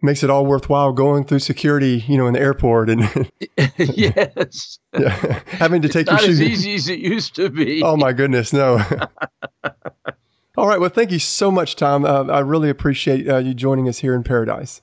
makes 0.00 0.22
it 0.22 0.30
all 0.30 0.46
worthwhile 0.46 0.92
going 0.92 1.24
through 1.24 1.40
security, 1.40 2.04
you 2.06 2.16
know, 2.16 2.26
in 2.26 2.34
the 2.34 2.40
airport 2.40 2.88
and 2.90 3.30
yes, 3.78 4.78
yeah, 4.98 5.40
having 5.46 5.82
to 5.82 5.88
take 5.88 6.02
it's 6.02 6.10
your 6.10 6.16
not 6.16 6.20
shoes. 6.22 6.40
as 6.40 6.46
easy 6.46 6.74
as 6.74 6.88
it 6.88 6.98
used 7.00 7.34
to 7.36 7.50
be. 7.50 7.82
Oh 7.82 7.96
my 7.96 8.12
goodness, 8.12 8.52
no. 8.52 8.78
all 10.56 10.68
right, 10.68 10.80
well, 10.80 10.90
thank 10.90 11.10
you 11.10 11.18
so 11.18 11.50
much, 11.50 11.76
Tom. 11.76 12.04
Uh, 12.04 12.24
I 12.24 12.40
really 12.40 12.70
appreciate 12.70 13.28
uh, 13.28 13.38
you 13.38 13.54
joining 13.54 13.88
us 13.88 13.98
here 13.98 14.14
in 14.14 14.22
Paradise. 14.22 14.82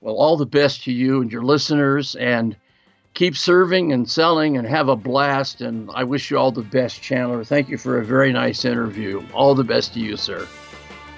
Well, 0.00 0.14
all 0.14 0.36
the 0.36 0.46
best 0.46 0.84
to 0.84 0.92
you 0.92 1.20
and 1.20 1.30
your 1.32 1.42
listeners, 1.42 2.14
and 2.16 2.56
keep 3.14 3.36
serving 3.36 3.92
and 3.92 4.08
selling, 4.08 4.56
and 4.56 4.66
have 4.66 4.88
a 4.88 4.96
blast. 4.96 5.60
And 5.60 5.90
I 5.92 6.04
wish 6.04 6.30
you 6.30 6.38
all 6.38 6.52
the 6.52 6.62
best, 6.62 7.02
Chandler. 7.02 7.42
Thank 7.44 7.68
you 7.68 7.78
for 7.78 7.98
a 7.98 8.04
very 8.04 8.32
nice 8.32 8.64
interview. 8.64 9.24
All 9.32 9.54
the 9.56 9.64
best 9.64 9.94
to 9.94 10.00
you, 10.00 10.16
sir. 10.16 10.46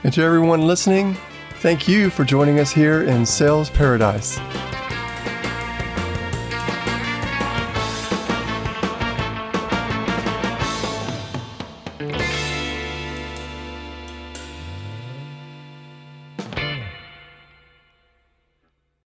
And 0.02 0.12
to 0.14 0.22
everyone 0.22 0.66
listening, 0.66 1.14
Thank 1.60 1.86
you 1.86 2.08
for 2.08 2.24
joining 2.24 2.58
us 2.58 2.72
here 2.72 3.02
in 3.02 3.26
Sales 3.26 3.68
Paradise. 3.68 4.38